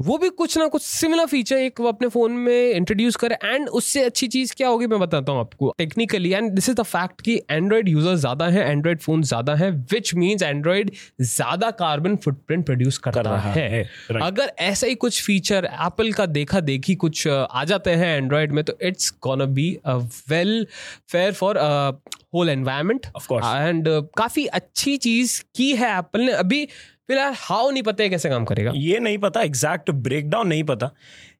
वो 0.00 0.16
भी 0.18 0.28
कुछ 0.30 0.56
ना 0.58 0.66
कुछ 0.68 0.82
सिमिलर 0.82 1.26
फीचर 1.26 1.56
एक 1.56 1.80
वो 1.80 1.88
अपने 1.88 2.08
फ़ोन 2.08 2.32
में 2.34 2.70
इंट्रोड्यूस 2.70 3.16
करे 3.16 3.36
एंड 3.44 3.68
उससे 3.70 4.04
अच्छी 4.04 4.26
चीज़ 4.28 4.52
क्या 4.56 4.68
होगी 4.68 4.86
मैं 4.86 5.00
बताता 5.00 5.32
हूँ 5.32 5.40
आपको। 5.40 5.74
Technically 5.78 6.30
and 6.32 6.50
this 6.52 6.68
is 6.68 6.76
the 6.76 6.82
fact 6.82 7.20
कि 7.20 7.34
एंड्रॉइड 7.50 7.88
यूज़र 7.88 8.14
ज़्यादा 8.16 8.46
है 8.48 8.68
एंड्रॉइड 8.70 9.00
फ़ोन 9.00 9.22
ज़्यादा 9.22 9.54
है 9.54 9.70
विच 9.92 10.14
मीन्स 10.14 10.42
एंड्रॉइड 10.42 10.90
ज़्यादा 11.22 11.70
कार्बन 11.80 12.16
फुटप्रिंट 12.16 12.64
प्रोड्यूस 12.66 12.98
कर 12.98 13.14
रहा 13.14 13.38
है। 13.40 13.68
है, 13.68 13.84
right. 13.84 14.26
अगर 14.26 14.52
ऐसा 14.60 14.86
ही 14.86 14.94
कुछ 14.96 15.22
फीचर 15.22 15.64
एप्पल 15.64 16.12
का 16.12 16.26
देखा 16.28 16.60
देखी 16.62 16.94
कुछ 16.96 17.26
आ 17.28 17.64
जाते 17.64 17.90
हैं 17.92 18.16
एंड्रॉयड 18.16 18.52
में 18.52 18.62
तो 18.64 18.78
it's 18.82 19.10
gonna 19.20 19.44
be 19.54 19.68
well 19.86 20.66
fair 21.08 21.32
for 21.32 21.58
whole 22.34 22.48
environment 22.48 23.06
and 23.32 23.88
काफ़ी 24.16 24.46
अच्छी 24.48 24.96
चीज़ 24.98 25.40
की 25.56 25.70
है 25.76 25.96
एप्पल 25.98 26.20
ने। 26.20 26.32
अभी 26.32 26.66
फ़िलहाल 27.10 27.34
हाउ 27.36 27.70
नहीं 27.70 27.82
पता 27.82 28.02
है 28.02 28.08
कैसे 28.08 28.28
काम 28.28 28.44
करेगा। 28.44 28.72
ये 28.74 28.98
नहीं 28.98 29.18
पता 29.18 29.42
एग्जैक्ट 29.42 29.90
ब्रेकडाउन 29.90 30.48
नहीं 30.48 30.64
पता। 30.64 30.90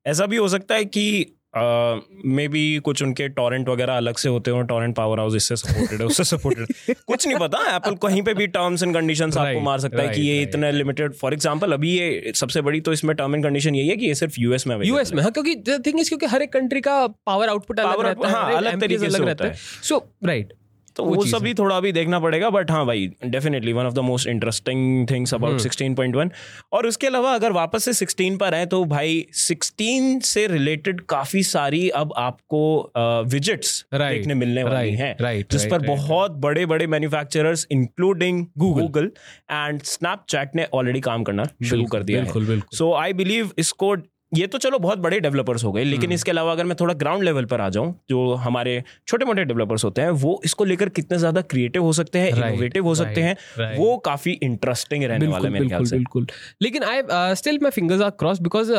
ऐसा 0.07 0.27
भी 0.27 0.37
हो 0.37 0.49
सकता 0.49 0.75
है 0.75 0.85
कि 0.85 1.37
मे 1.57 2.45
uh, 2.47 2.53
बी 2.53 2.79
कुछ 2.79 3.03
उनके 3.03 3.29
टॉरेंट 3.29 3.69
वगैरह 3.69 3.97
अलग 3.97 4.17
से 4.17 4.29
होते 4.29 4.51
हो 4.51 4.61
टॉरेंट 4.63 4.95
पावर 4.97 5.19
हाउस 5.19 5.35
इससे 5.35 5.57
सपोर्टेड 5.57 6.01
है 6.01 6.07
उससे 6.07 6.25
सपोर्टेड 6.25 6.95
कुछ 7.07 7.27
नहीं 7.27 7.39
पता 7.39 7.77
एप्पल 7.77 7.95
कहीं 7.95 8.23
पे 8.23 8.35
भी 8.35 8.47
टर्म्स 8.47 8.83
एंड 8.83 8.95
कंडीशंस 8.95 9.37
आपको 9.37 9.51
Right, 9.51 9.65
मार 9.65 9.79
सकता 9.79 10.03
है 10.03 10.09
कि 10.09 10.21
ये. 10.21 10.43
इतना 10.43 10.71
लिमिटेड 10.71 11.15
फॉर 11.15 11.33
एग्जांपल 11.33 11.73
अभी 11.73 11.91
ये 11.99 12.33
सबसे 12.35 12.61
बड़ी 12.61 12.81
तो 12.81 12.93
इसमें 12.93 13.17
टर्म 13.17 13.35
एंड 13.35 13.45
कंडीशन 13.45 13.75
यही 13.75 13.89
है 13.89 13.97
कि 13.97 14.07
ये 14.07 14.15
सिर्फ़ 14.15 14.35
यूएस 14.39 14.67
में 14.67 14.77
यूएस 14.85 15.13
में 15.13 15.23
हाँ। 15.23 15.33
क्योंकि 15.33 15.55
थिंग 15.87 16.01
इज़ 16.01 16.09
क्योंकि 16.09 16.27
हर 16.27 16.43
एक 16.43 16.53
कंट्री 16.53 16.81
का 16.81 17.07
पावर 17.07 17.49
आउटपुट 17.49 17.81
अलग 17.81 18.01
रहता 18.01 18.29
है 18.29 18.57
अलग 18.57 18.81
तरीके 18.81 18.99
से 18.99 19.07
अलग 19.07 19.27
रहता 19.27 19.45
है। 19.45 19.55
सो 19.83 20.05
राइट 20.25 20.53
तो 20.97 21.05
वो 21.05 21.15
वो 21.15 21.25
चीज़ 21.25 21.37
सभी 21.37 21.55
थोड़ा 21.55 21.77
अभी 21.77 21.93
देखना 21.93 22.21
पड़ेगा 22.21 22.51
बट 22.51 22.71
हाँ 22.71 22.87
भाई 22.87 23.11
definitely 23.25 23.73
one 23.73 23.85
of 23.85 23.95
the 23.95 23.99
most 23.99 24.29
interesting 24.29 25.07
things. 25.11 25.35
About 25.35 25.61
16.1 25.61 26.31
और 26.73 26.87
उसके 26.87 27.07
अलावा 27.07 27.35
अगर 27.35 27.53
वापस 27.53 27.85
से 27.85 28.07
16 28.07 28.39
पर 28.39 28.55
आए 28.55 28.67
तो 28.67 28.85
भाई 28.85 29.27
16 29.35 30.21
से 30.23 30.47
रिलेटेड 30.47 31.01
काफ़ी 31.01 31.43
सारी 31.43 31.89
अब 31.89 32.15
आपको 32.17 32.93
विजिट्स 33.29 33.87
Right, 33.95 34.13
देखने 34.13 34.35
मिलने 34.35 34.65
वाली 34.65 34.91
हैं 34.91 35.17
right, 35.17 35.53
जिस 35.53 35.61
right, 35.61 35.71
पर 35.71 35.87
right, 35.87 35.99
बहुत 35.99 36.31
बड़े 36.31 36.67
बड़े 36.67 36.87
manufacturers 36.87 37.67
including 37.71 38.47
Google 38.59 39.11
and 39.51 39.83
Snapchat 39.83 40.51
ने 40.57 40.67
ऑलरेडी 40.75 41.01
काम 41.01 41.23
करना 41.23 41.45
शुरू 41.45 41.85
कर 41.85 42.03
दिया 42.03 42.23
है। 42.23 42.61
सो 42.75 42.93
आई 42.95 43.13
बिलीव 43.13 43.51
इसको 43.59 43.97
ये 44.33 44.47
तो 44.47 44.59
चलो 44.59 44.79
बहुत 44.79 44.99
बड़े 44.99 45.19
डेवलपर्स 45.21 45.65
हो 45.65 45.73
गए 45.73 45.83
हम्म। 45.83 45.91
लेकिन 45.91 46.13
इसके 46.13 46.31
अलावा 46.31 46.53
अगर 46.53 46.65
मैं 46.65 46.77
थोड़ा 46.81 46.95
ग्राउंड 46.95 47.25
लेवल 47.25 47.45
पर 47.45 47.61
आ 47.61 47.69
जाऊँ 47.69 47.95
जो 48.11 48.35
हमारे 48.37 48.83
छोटे 49.09 49.25
मोटे 49.25 49.45
डेवलपर्स 49.45 49.85
होते 49.85 50.03
हैं 50.03 50.11
वो 50.23 50.41
इसको 50.45 50.65
लेकर 50.65 50.89
कितने 50.91 51.19
ज़्यादा 51.19 51.41
क्रिएटिव 51.45 51.83
हो 51.83 51.93
सकते 51.93 52.19
हैं 52.19 52.29
इनोवेटिव 52.31 52.85
हो 52.85 52.95
सकते 52.95 53.23
हैं. 53.23 53.37
वो 53.77 53.97
काफ़ी 54.05 54.33
इंटरेस्टिंग 54.43 55.05
रहने 55.05 55.27
वाला 55.27 55.49
है 55.49 55.53
मेरे 55.53 55.69
ख्याल 55.69 55.85
से। 55.85 55.97
बिल्कुल। 55.97 56.27
लेकिन 56.63 56.85
I 56.85 57.03
still 57.37 57.59
my 57.63 57.71
fingers 57.71 58.03
are 58.03 58.11
cross 58.19 58.41
because 58.41 58.73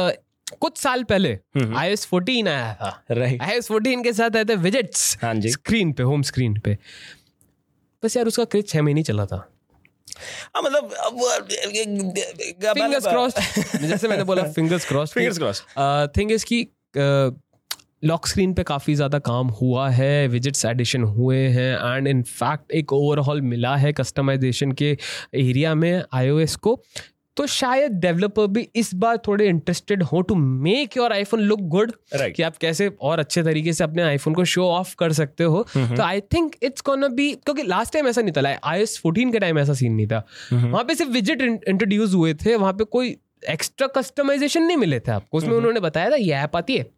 कुछ 0.60 0.78
साल 0.78 1.04
पहले 1.10 1.30
हम्म। 1.58 1.78
आई 1.78 1.92
एस 1.92 2.06
फोर्टीन 2.06 2.48
आया 2.48 2.74
था। 2.74 3.04
राइट 3.12 3.42
आई 3.42 3.58
एस 3.58 3.68
फोर्टीन 3.68 4.04
के 4.04 4.14
साथ 4.14 4.36
आए 4.36 4.46
थे 4.46 4.56
विजिट्स 4.64 5.18
हाँ 5.22 5.34
स्क्रीन 5.42 5.92
पे 5.94 6.04
होम 6.04 6.22
स्क्रीन 6.30 6.60
पे। 6.60 6.78
बस 8.04 8.18
यार 8.18 8.28
उसका 8.28 8.44
क्रेज 8.46 8.68
छह 8.70 8.82
महीने 8.82 9.04
चला 9.04 9.26
था। 9.26 9.48
हाँ 10.56 10.64
मतलब 10.64 10.90
फिंगर्स 12.74 13.08
क्रॉस्ड 13.08 13.88
जैसे 13.88 14.08
मैंने 14.08 14.24
बोला 14.24 14.44
fingers 14.52 14.86
crossed 14.86 15.14
fingers 15.14 15.38
cross 15.38 15.64
thing 16.18 16.32
is 16.32 16.46
की 16.54 16.68
लॉक 18.04 18.28
स्क्रीन 18.28 18.54
पे 18.54 18.64
काफ़ी 18.64 18.94
ज़्यादा 18.96 19.20
काम 19.20 19.48
हुआ 19.48 19.90
है 19.90 20.28
विजिट्स 20.28 20.66
एडिशन 20.66 21.04
हुए 21.04 21.38
हैं 21.48 21.96
एंड 21.98 22.08
इन 22.08 22.24
फैक्ट 22.24 22.72
एक 22.72 22.94
ओवरऑल 22.94 23.42
मिला 23.42 23.76
है 23.76 23.92
कस्टमाइजेशन 23.94 24.72
के 24.72 24.98
एरिया 25.36 25.76
में 25.76 26.04
आईओएस 26.14 26.56
को। 26.56 26.82
तो 27.42 27.46
शायद 27.48 27.92
डेवलपर 27.92 28.48
भी 28.48 28.68
इस 28.76 28.94
बार 28.96 29.18
थोड़े 29.18 29.46
इंटरेस्टेड 29.48 30.04
हो 30.04 30.22
to 30.22 30.36
make 30.36 30.98
your 30.98 31.14
iPhone 31.14 31.40
look 31.42 31.60
good. 31.70 31.92
कि 32.14 32.44
आप 32.44 32.58
कैसे 32.58 32.88
और 33.02 33.20
अच्छे 33.20 33.44
तरीके 33.44 33.74
से 33.74 33.84
अपने 33.84 34.02
आईफोन 34.02 34.34
को 34.34 34.46
शो 34.46 34.66
ऑफ़ 34.66 34.94
कर 35.00 35.14
सकते 35.14 35.44
हो। 35.44 35.64
तो 35.76 36.02
I 36.04 36.22
think 36.34 36.56
it's 36.64 36.82
gonna 36.82 37.08
be 37.16 37.32
क्योंकि 37.36 37.64
लास्ट 37.64 37.94
टाइम 37.94 38.08
ऐसा 38.08 38.22
नहीं 38.22 38.34
था 38.34 38.56
आई 38.64 38.82
एस 38.82 38.98
फोर्टीन 39.04 39.32
के 39.32 39.40
टाइम 39.40 39.60
ऐसा 39.60 39.74
सीन 39.74 39.94
नहीं 39.94 40.08
था। 40.08 40.24
वहाँ 40.54 40.84
पे 40.84 40.96
सिर्फ़ 40.96 41.12
विज़िट 41.12 41.42
इंट्रोड्यूस 41.42 42.14
हुए 42.14 42.34
थे 42.46 42.56
वहाँ 42.56 42.74
पे 42.74 42.84
कोई 42.84 43.16
एक्स्ट्रा 43.50 43.88
कस्टमाइजेशन 43.88 44.64
नहीं 44.64 44.78
मिले 44.78 45.00
थे 45.00 45.12
आपको 45.12 45.38
उसमें 45.38 45.54
उन्होंने 45.54 45.80
बताया 45.80 46.12
था 46.12 46.16
ये 46.16 46.34
ऐप 46.34 46.56
आती 46.56 46.78
है 46.78 46.90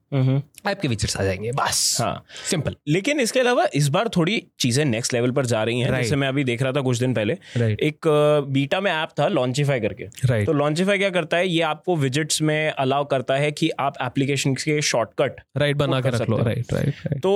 ऐप 0.67 0.79
के 0.81 0.87
फीचर्स 0.87 1.17
आ 1.17 1.23
जाएँगे 1.23 1.51
बस 1.51 1.97
हाँ। 2.01 2.23
सिंपल 2.49 2.75
लेकिन 2.87 3.19
इसके 3.19 3.39
अलावा 3.39 3.67
इस 3.73 3.87
बार 3.87 4.07
थोड़ी 4.07 4.47
चीज़ें 4.59 4.85
नेक्स्ट 4.85 5.13
लेवल 5.13 5.31
पर 5.31 5.45
जा 5.45 5.63
रही 5.63 5.79
हैं 5.79 5.95
जैसे 5.95 6.15
मैं 6.15 6.27
अभी 6.27 6.43
देख 6.43 6.61
रहा 6.61 6.71
था 6.71 6.81
कुछ 6.81 6.99
दिन 6.99 7.13
पहले 7.13 7.33
एक 7.57 8.07
बीटा 8.49 8.81
में 8.81 8.91
ऐप 8.91 9.09
था 9.19 9.27
लॉन्चिफाई 9.27 9.79
करके. 9.79 10.45
तो 10.45 10.53
लॉन्चिफाई 10.53 10.97
क्या 10.97 11.09
करता 11.09 11.37
है 11.37 11.47
ये 11.47 11.61
आपको 11.61 11.95
विजिट्स 11.95 12.41
में 12.41 12.71
अलाउ 12.71 13.05
करता 13.05 13.35
है 13.35 13.51
कि 13.51 13.69
आप 13.79 13.93
एप्लीकेशन 14.01 14.53
के 14.53 14.81
शॉर्टकट 14.81 15.41
राइट 15.57 15.77
बना 15.77 16.01
कर 16.01 16.13
रख 16.13 16.29
लो। 16.29 16.37
राइट 16.37 16.73
राइट 16.73 17.19
तो 17.19 17.33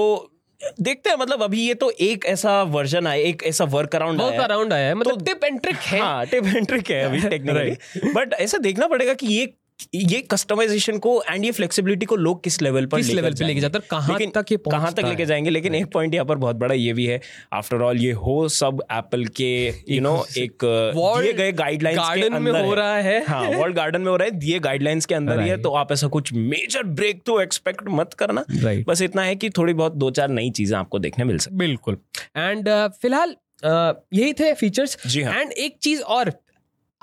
देखते 0.82 1.10
हैं 1.10 1.18
मतलब 1.18 1.44
अभी 1.44 1.68
ये 1.68 1.74
तो 1.74 1.90
एक 1.90 2.26
ऐसा 2.26 2.64
वर्जन 2.64 3.08
आया 3.08 3.22
एक 3.22 3.44
ऐसा 3.44 3.64
वर्क 3.64 3.96
अराउंड 3.96 4.22
आया। 4.22 4.42
अराउंड 4.42 4.74
आया 4.74 4.88
है 4.88 4.94
मतलब 4.94 5.26
टिप 5.26 5.44
एंड 5.44 5.62
ट्रिक 5.62 5.76
है। 5.76 6.00
हाँ 6.00 6.26
टिप 6.26 6.46
एंड 6.46 6.68
ट्रिक 6.68 6.92
है 6.92 7.04
अभी 7.04 7.20
टेक्निकली 7.30 8.12
बट 8.14 8.34
ऐसा 8.34 8.58
देखना 8.58 8.88
पड़ेगा 8.88 9.14
कि 9.14 9.28
ये 9.28 9.54
ये 9.96 10.20
कस्टमाइजेशन 10.22 10.98
को 10.98 11.24
एंड 11.30 11.46
ये 11.46 11.52
फ्लेक्सिबिलिटी 11.52 12.06
को 12.06 12.16
लोग 12.16 12.44
किस 12.44 12.62
लेवल 12.62 12.86
पर 12.86 12.98
किस 12.98 13.10
लेवल 13.10 13.34
पे 13.34 13.46
लेके 13.46 13.60
जाते 13.60 13.78
हैं? 13.78 13.88
कहाँ 13.92 14.12
लेकिन 14.12 14.32
तक 14.32 14.52
ये 14.52 14.58
कहाँ 14.72 14.94
तक 14.94 15.06
लेके 15.06 15.26
जाएँगे? 15.26 15.50
लेकिन 15.50 15.76
एक 15.76 15.86
पॉइंट 15.86 16.14
यहाँ 16.14 16.26
पर 16.26 16.36
बहुत 16.36 16.56
बड़ा 16.56 16.76
ये 16.76 16.94
भी 16.94 17.06
है। 17.06 17.20
आफ्टर 17.54 17.82
ऑल 17.82 17.98
ये 17.98 18.12
हो 18.12 18.48
सब 18.50 18.82
एप्पल 18.92 19.26
के 19.26 19.52
यू 19.90 20.02
नो 20.02 20.26
एक 20.38 20.58
दिए 20.64 21.34
गए 21.34 21.52
गाइडलाइंस 21.52 22.00
के 22.00 22.22
garden 22.22 22.42
में 22.42 22.52
अंदर 22.52 22.66
हो 22.66 22.74
रहा 22.74 22.96
है। 22.96 23.24
हाँ 23.26 23.50
वर्ल्ड 23.50 23.76
गार्डन 23.76 24.02
में 24.02 24.12
हो 24.12 24.16
रहा 24.18 24.26
है 24.26 24.32
दिए 24.32 24.60
गाइडलाइंस 24.60 25.06
के 25.06 25.16
अंदर 25.16 25.42
ही 25.42 25.50
है 25.50 25.62
तो 25.62 25.74
आप 25.74 25.92
ऐसा 25.92 26.08
कुछ 26.08 26.34
मेजर 26.34 26.84
ब्रेक 26.84 27.22
तो 27.26 27.42
एक्सपेक्ट 27.42 27.84
मत 27.90 28.14
करना। 28.14 28.46
बस 28.88 29.02
इतना 29.02 29.22
है 29.22 29.36
कि 29.36 29.50
थोड़ी 29.50 29.74
बहुत 29.74 29.96
दो 29.96 30.12
चार 30.12 30.30
नई 30.30 30.50
चीज़ें 30.50 30.78
आपको 30.78 31.00
देखने 31.00 31.26
मिल 31.26 31.38
सकती 31.38 31.56
बिल्कुल। 31.56 31.98
एंड 32.38 32.70
फ़िलहाल 33.02 33.30
uh, 33.30 33.94
यही 34.14 34.34
थे 34.34 34.54
फीचर्स 34.54 34.98
जी 35.08 35.22
हाँ। 35.22 35.42
एंड 35.42 35.52
एक 35.52 35.78
चीज़ 35.82 36.02
और 36.02 36.32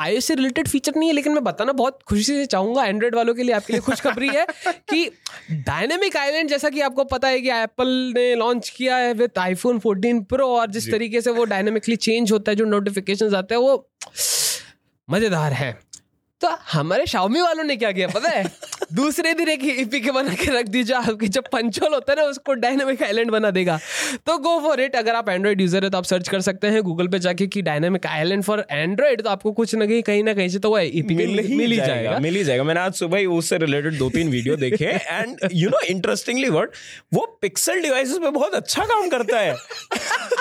iOS 0.02 0.20
से 0.20 0.34
रिलेटेड 0.34 0.68
फीचर 0.68 0.92
नहीं 0.96 1.08
है 1.08 1.14
लेकिन 1.14 1.32
मैं 1.32 1.44
बताना 1.44 1.72
बहुत 1.72 1.98
खुशी 2.08 2.22
से 2.22 2.46
चाहूँगा 2.46 2.84
एंड्रॉइड 2.84 3.14
वालों 3.14 3.34
के 3.34 3.42
लिए 3.42 3.54
आपके 3.54 3.72
लिए 3.72 3.82
खुशखबरी 3.82 4.28
है 4.28 4.46
कि 4.90 5.10
डायनेमिक 5.52 6.16
आइलैंड 6.16 6.48
जैसा 6.48 6.70
कि 6.70 6.80
आपको 6.80 7.04
पता 7.04 7.28
है 7.28 7.40
कि 7.40 7.50
एप्पल 7.50 8.12
ने 8.16 8.34
लॉन्च 8.34 8.68
किया 8.68 8.96
है 8.96 9.12
विद 9.12 9.30
आईफोन 9.38 9.78
14 9.78 10.24
प्रो 10.24 10.46
और 10.46 10.70
जिस 10.70 10.90
तरीके 10.90 11.20
से 11.20 11.30
वो 11.30 11.44
डायनेमिकली 11.44 11.96
चेंज 11.96 12.32
होता 12.32 12.52
है 12.52 12.56
जो 12.56 12.64
नोटिफिकेशन 12.64 13.34
आते 13.34 13.54
हैं 13.54 13.62
वो 13.62 13.90
मज़ेदार 15.10 15.52
है। 15.52 15.78
तो 16.44 16.48
हमारे 16.72 17.04
शाओमी 17.06 17.40
वालों 17.40 17.64
ने 17.64 17.76
क्या 17.76 17.90
किया 17.92 18.06
पता 18.08 18.30
है? 18.30 18.44
दूसरे 18.92 19.32
दिन 19.34 19.48
एक 19.48 19.60
ईपी 19.80 20.00
के 20.00 20.10
बना 20.10 20.34
के 20.34 20.50
रख 20.58 20.66
दीजिए 20.68 20.96
आपकी 20.96 21.28
जब 21.28 21.44
पंचोल 21.52 21.94
होता 21.94 22.12
है 22.12 22.16
ना 22.18 22.24
उसको 22.30 22.54
डायनेमिक 22.54 23.02
आइलैंड 23.02 23.30
बना 23.30 23.50
देगा। 23.50 23.78
तो 24.26 24.36
गो 24.38 24.58
फॉर 24.60 24.80
इट 24.80 24.96
अगर 24.96 25.14
आप 25.14 25.28
एंड्रॉइड 25.28 25.60
यूज़र 25.60 25.84
है 25.84 25.90
तो 25.90 25.98
आप 25.98 26.04
सर्च 26.04 26.28
कर 26.28 26.40
सकते 26.40 26.66
हैं 26.66 26.82
गूगल 26.82 27.08
पे 27.08 27.18
जाके 27.18 27.46
कि 27.46 27.62
डायनेमिक 27.62 28.06
आइलैंड 28.06 28.42
फॉर 28.44 28.64
एंड्रॉइड 28.70 29.22
तो 29.22 29.30
आपको 29.30 29.52
कुछ 29.52 29.74
ना 29.74 29.86
कहीं 29.86 30.02
कहीं 30.02 30.24
ना 30.24 30.34
कहीं 30.34 30.48
से 30.48 30.58
तो 30.58 30.70
वो 30.70 30.78
ईपी 30.78 31.14
मिल 31.14 31.40
मिल 31.56 31.72
ही 31.72 31.76
जाएगा 31.76 32.18
मिल 32.18 32.36
ही 32.36 32.44
जाएगा। 32.44 32.64
मैंने 32.64 32.80
आज 32.80 32.94
सुबह 32.94 33.18
ही 33.18 33.26
उससे 33.38 33.58
रिलेटेड 33.58 33.98
दो 33.98 34.10
तीन 34.10 34.30
वीडियो 34.30 34.56
देखे 34.56 34.84
and 34.84 35.48
you 35.52 35.70
know 35.70 35.80
interestingly 35.86 36.48
word 36.50 36.70
वो 37.14 37.26
पिक्सल 37.42 37.82
डिवाइसेस 37.82 38.18
पे 38.18 38.30
बहुत 38.30 38.54
अच्छा 38.54 38.84
काम 38.84 39.08
करता 39.08 39.40
है। 39.40 39.54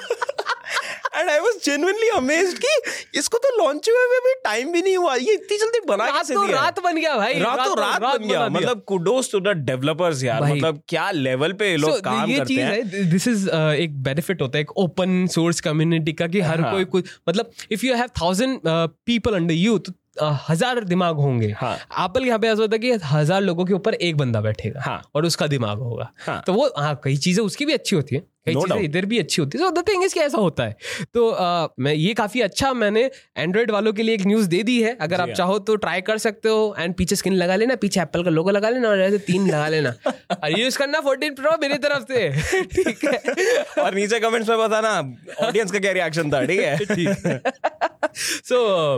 And 1.15 1.30
I 1.30 1.39
was 1.39 1.58
genuinely 1.65 2.10
amazed 2.15 2.58
कि 2.58 3.19
इसको 3.19 3.38
तो 3.38 3.49
लॉन्च 3.58 3.89
हुए 3.89 4.06
में 4.12 4.19
भी 4.26 4.34
टाइम 4.43 4.71
भी 4.71 4.82
नहीं 4.82 4.95
हुआ। 4.97 5.15
ये 5.15 5.34
इतनी 5.34 5.58
जल्दी 5.58 5.80
बना 5.88 6.10
कैसे 6.12 6.34
तो 6.34 6.45
दिया? 6.45 6.62
रात 6.62 6.80
बन 6.84 6.95
गया 6.95 7.15
भाई। 7.17 7.39
रात 7.39 7.60
तो 7.60 7.73
रात 7.76 8.02
बन 8.02 8.28
गया। 8.28 8.47
मतलब 8.49 8.84
कुडोस 8.88 9.32
टू 9.32 9.39
द 9.39 9.56
डेवलपर्स 9.65 10.23
यार। 10.23 10.43
मतलब 10.43 10.82
क्या 10.89 11.10
लेवल 11.12 11.54
पे 11.54 11.69
ये 11.69 11.78
लोग 11.78 11.99
काम 12.02 12.30
ये 12.30 12.38
करते 12.38 12.54
चीज़ 12.54 12.60
हैं। 12.60 12.71
है 12.71 13.10
दिस 13.12 13.28
इज़ 13.28 13.49
एक 13.49 14.02
बेनिफिट 14.04 14.41
होता 14.41 14.58
है 14.58 14.62
एक 14.62 14.78
ओपन 14.78 15.26
सोर्स 15.32 15.60
कम्युनिटी 15.62 16.13
का 16.13 16.28
कि 16.28 16.39
हर 16.41 16.62
हाँ। 16.62 16.71
कोई 16.73 16.86
कुछ 16.86 17.10
मतलब 17.30 17.52
if 17.71 17.86
you 17.86 17.95
have 17.95 18.08
thousand 18.21 18.60
people 18.67 19.36
under 19.36 19.54
you 19.54 19.78
तो 19.78 19.91
uh, 19.91 19.97
हज़ार 20.21 20.84
दिमाग 20.84 21.15
होंगे। 21.15 21.54
हाँ। 21.58 21.76
एप्पल 21.76 22.26
यहाँ 22.26 22.39
पे 22.39 22.47
ऐसा 22.47 22.62
होता 22.62 22.76
है 22.76 22.80
कि 22.80 22.91
हज़ार 23.06 23.41
लोगों 23.41 23.65
के 23.65 23.73
ऊपर 23.73 23.93
एक 23.93 24.17
बंदा 24.17 24.41
बैठेगा 24.41 24.82
हाँ। 24.82 25.02
और 25.15 25.26
उसका 25.26 25.47
दिमाग 25.47 25.80
होगा। 25.80 26.12
हाँ। 26.26 26.41
तो 26.47 26.54
वो 26.54 26.71
हाँ 26.78 26.99
कई 27.04 27.17
चीज़ें 27.17 27.43
उसकी 27.43 27.65
भी 27.65 27.73
अच्छी 27.73 27.95
होती 27.95 28.15
है। 28.15 28.21
कई 28.45 28.54
No 28.54 28.62
चीज़ें 28.62 28.82
इधर 28.82 29.06
भी 29.06 29.19
अच्छी 29.19 29.41
होती 29.41 29.58
है। 29.58 29.71
द 29.71 29.84
थिंग 29.88 30.04
इज़ 30.04 30.17
ऐसा 30.19 30.38
होता 30.38 30.63
है। 30.63 30.76
तो 31.13 31.30
uh, 31.32 31.69
मैं 31.80 31.93
ये 31.93 32.13
काफ़ी 32.13 32.41
अच्छा 32.41 32.73
मैंने 32.73 33.10
एंड्रॉइड 33.38 33.71
वालों 33.71 33.93
के 33.93 34.04
लिए 34.04 34.15
एक 34.15 34.26
न्यूज़ 34.26 34.47
दे 34.47 34.63
दी 34.63 34.82
है। 34.84 34.97
अगर 35.02 35.21
आप 35.21 35.28
हाँ। 35.28 35.36
चाहो 35.36 35.60
तो 35.60 35.76
ट्राई 35.76 36.02
कर 36.02 36.17
सकते 36.17 36.49
हो 36.49 36.76
एंड 36.80 36.95
पीछे 36.95 37.15
स्किन 37.15 37.34
लगा 37.34 37.56
लेना 37.56 37.76
पीछे 37.76 38.02
एप्पल 38.02 38.23
का 38.23 38.30
लोगो 38.30 38.52
लगा 38.52 38.69
लेना 38.69 38.89
और 38.89 39.02
ऐसे 39.02 39.17
तीन 39.17 39.47
लगा 39.47 39.67
लेना। 39.67 39.93
और 40.43 40.60
यूज़ 40.60 40.78
करना 40.78 40.99
14 40.99 41.36
प्रो 41.36 41.58
मेरी 41.62 41.78
तरफ़ 41.78 42.04
से। 42.04 42.30
ठीक 42.63 43.04
है। 43.06 43.84
और 43.84 43.95
नीचे 43.95 44.19
कमेंट्स 44.19 44.49
में 44.49 44.58
बताना 44.58 44.99
ऑडियंस 45.47 45.71
का 45.71 45.80
क्या 45.80 45.91
रिएक्शन 45.91 46.32
था? 46.32 46.45
ठीक 46.45 46.60
है। 46.60 47.41
सो 48.15 48.97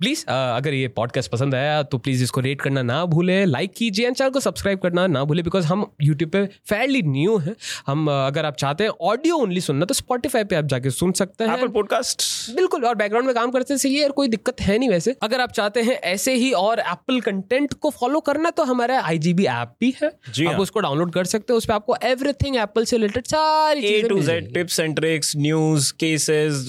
प्लीज़ 0.00 0.24
अगर 0.26 0.74
ये 0.74 0.88
पॉडकास्ट 0.88 1.30
पसंद 1.30 1.54
आया 1.54 1.82
तो 1.84 1.98
प्लीज़ 1.98 2.22
इसको 2.24 2.40
रेट 2.40 2.60
करना 2.60 2.82
ना 2.82 3.04
भूले 3.06 3.44
लाइक 3.44 3.72
कीजिए 3.76 4.06
एंड 4.06 4.16
चैनल 4.16 4.30
को 4.30 4.40
सब्सक्राइब 4.40 4.78
करना 4.78 5.06
ना 5.06 5.24
भूले 5.24 5.42
बिकॉज़ 5.42 5.66
हम 5.66 5.84
यूट्यूब 6.02 6.30
पे 6.30 6.44
फेयरली 6.68 7.02
न्यू 7.06 7.36
हैं। 7.38 7.54
हम 7.86 8.06
uh, 8.06 8.26
अगर 8.26 8.44
आप 8.44 8.56
चाहते 8.56 8.84
हैं 8.84 8.90
ऑडियो 9.02 9.36
ओनली 9.36 9.60
सुनना 9.60 9.84
तो 9.84 9.94
स्पॉटिफाई 9.94 10.44
पे 10.44 10.56
आप 10.56 10.64
जाके 10.66 10.90
सुन 10.90 11.12
सकते 11.12 11.44
हैं। 11.44 11.68
पॉडकास्ट 11.72 12.22
बिल्कुल 12.56 12.84
और 12.84 12.94
बैकग्राउंड 12.94 13.26
में 13.26 13.34
काम 13.34 13.50
करते 13.50 13.78
सही 13.78 13.94
है 13.96 14.04
और 14.04 14.12
कोई 14.12 14.28
दिक्कत 14.28 14.60
है 14.60 14.78
नहीं 14.78 14.88
वैसे। 14.90 15.14
अगर 15.22 15.40
आप 15.40 15.52
चाहते 15.52 15.82
हैं 15.82 15.98
ऐसे 16.12 16.34
ही 16.34 16.50
और 16.52 16.80
एप्पल 16.80 17.20
कंटेंट 17.20 17.72
को 17.74 17.90
फॉलो 17.90 18.20
करना 18.20 18.50
तो 18.50 18.64
हमारा 18.64 19.00
आईजीबी 19.02 19.44
ऐप 19.46 19.74
भी 19.80 19.94
है। 20.02 20.10
जी 20.34 20.46
आप 20.46 20.52
हाँ। 20.52 20.60
उसको 20.60 20.80
डाउनलोड 20.80 21.12
कर 21.12 21.24
सकते 21.24 21.52
हैं 21.52 21.58
उस 21.58 21.66
पर 21.66 21.74
आपको 21.74 21.96
एवरीथिंग 22.04 22.56
एप्पल 22.56 22.84
से 22.84 22.96
रिलेटेड 22.96 23.26
सारी 23.26 23.86
A 23.86 24.02
to 24.08 24.20
Z 24.22 24.52
tips 24.54 24.80
and 24.80 24.96
tricks 24.96 25.36
news 25.36 25.92
cases 26.00 26.66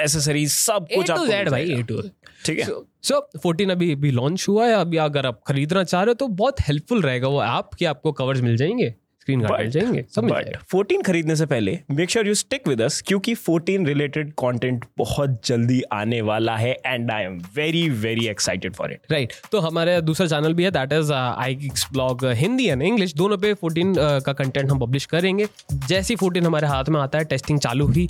accessories 0.00 0.50
सब 0.52 0.86
ए 0.90 0.96
कुछ 0.96 1.10
टू 1.10 1.26
जेड 1.26 1.50
भाई 1.50 1.70
ए 1.70 1.82
टू 1.82 2.02
ठीक 2.44 2.58
है। 2.58 2.66
सो 3.02 3.20
फोर्टीन 3.42 3.70
अभी 3.70 3.92
अभी 3.92 4.10
लॉन्च 4.10 4.46
हुआ 4.48 4.66
है, 4.66 4.74
अभी 4.74 4.96
अगर 4.96 5.26
आप 5.26 5.40
खरीदना 5.46 5.84
चाह 5.84 6.02
रहे 6.02 6.10
हो 6.10 6.14
तो 6.14 6.28
बहुत 6.28 6.60
हेल्पफुल 6.60 7.02
रहेगा 7.02 7.28
वो 7.28 7.42
ऐप 7.44 7.74
कि 7.78 7.84
आपको 7.84 8.12
कवर्स 8.12 8.40
मिल 8.40 8.56
जाएँगे। 8.56 8.94
स्क्रीन 9.22 9.40
गार्ड 9.40 9.60
मिल 9.60 9.70
जाएँगे 9.70 10.04
सब 10.14 10.24
मिल 10.24 10.34
जाएगा। 10.34 10.60
14 10.74 11.02
खरीदने 11.06 11.36
से 11.36 11.46
पहले 11.46 11.78
make 11.90 12.10
sure 12.10 12.28
you 12.28 12.34
stick 12.34 12.68
with 12.68 12.82
us 12.82 13.02
क्योंकि 13.06 13.34
14 13.34 13.86
रिलेटेड 13.86 14.32
कंटेंट 14.32 14.84
बहुत 14.98 15.40
जल्दी 15.46 15.80
आने 15.92 16.20
वाला 16.22 16.56
है 16.56 16.72
and 16.86 17.10
I 17.10 17.22
am 17.22 17.38
very 17.56 17.88
very 18.00 18.26
excited 18.26 18.74
for 18.74 18.92
it 18.92 19.12
right 19.12 19.32
तो 19.52 19.60
हमारे 19.60 20.00
दूसरा 20.02 20.26
चैनल 20.26 20.54
भी 20.54 20.64
है 20.64 20.70
that 20.70 20.92
is 20.92 21.12
I 21.12 21.54
geeks 21.54 21.86
blog 21.92 22.24
Hindi 22.34 22.66
and 22.68 22.82
English 22.82 23.14
दोनों 23.14 23.38
पे 23.38 23.52
14 23.54 23.92
uh, 23.92 24.22
का 24.22 24.32
कंटेंट 24.32 24.70
हम 24.70 24.78
पब्लिश 24.78 25.06
करेंगे। 25.06 25.46
जैसे 25.88 26.14
ही 26.14 26.16
14 26.18 26.46
हमारे 26.46 26.66
हाथ 26.66 26.84
में 26.88 27.00
आता 27.00 27.18
है 27.18 27.24
टेस्टिंग 27.24 27.60
चालू 27.60 27.88
ही 27.88 28.08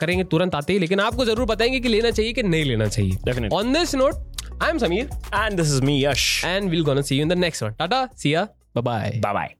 करेंगे 0.00 0.24
तुरंत 0.24 0.54
आते 0.54 0.72
ही 0.72 0.78
लेकिन 0.78 1.00
आपको 1.00 1.24
ज़रूर 1.24 1.46
बताएँगे 1.46 1.80
कि 1.80 1.88
लेना 1.88 2.10
चाहिए 2.10 2.32
कि 2.32 2.42
नहीं 2.42 2.64
लेना 2.64 2.86
चाहिए. 2.86 3.48
On 3.48 3.72
this 3.72 3.94
note 3.94 4.62
I 4.62 4.70
am 4.70 4.78
Sameer 4.78 5.08
and 5.34 5.56
this 5.56 5.66
is 5.66 5.82
me 5.82 6.04
Yash 6.04 6.44
and 6.44 6.70
will 6.70 6.84
gonna 6.84 7.02
see 7.02 7.16
you 7.16 7.22
in 7.22 7.28
the 7.28 7.38
next 7.38 7.62
one 7.62 7.70
tata 7.70 8.08
see 8.16 8.34
ya 8.34 8.48
bye 8.76 9.20
bye 9.24 9.32
bye 9.34 9.54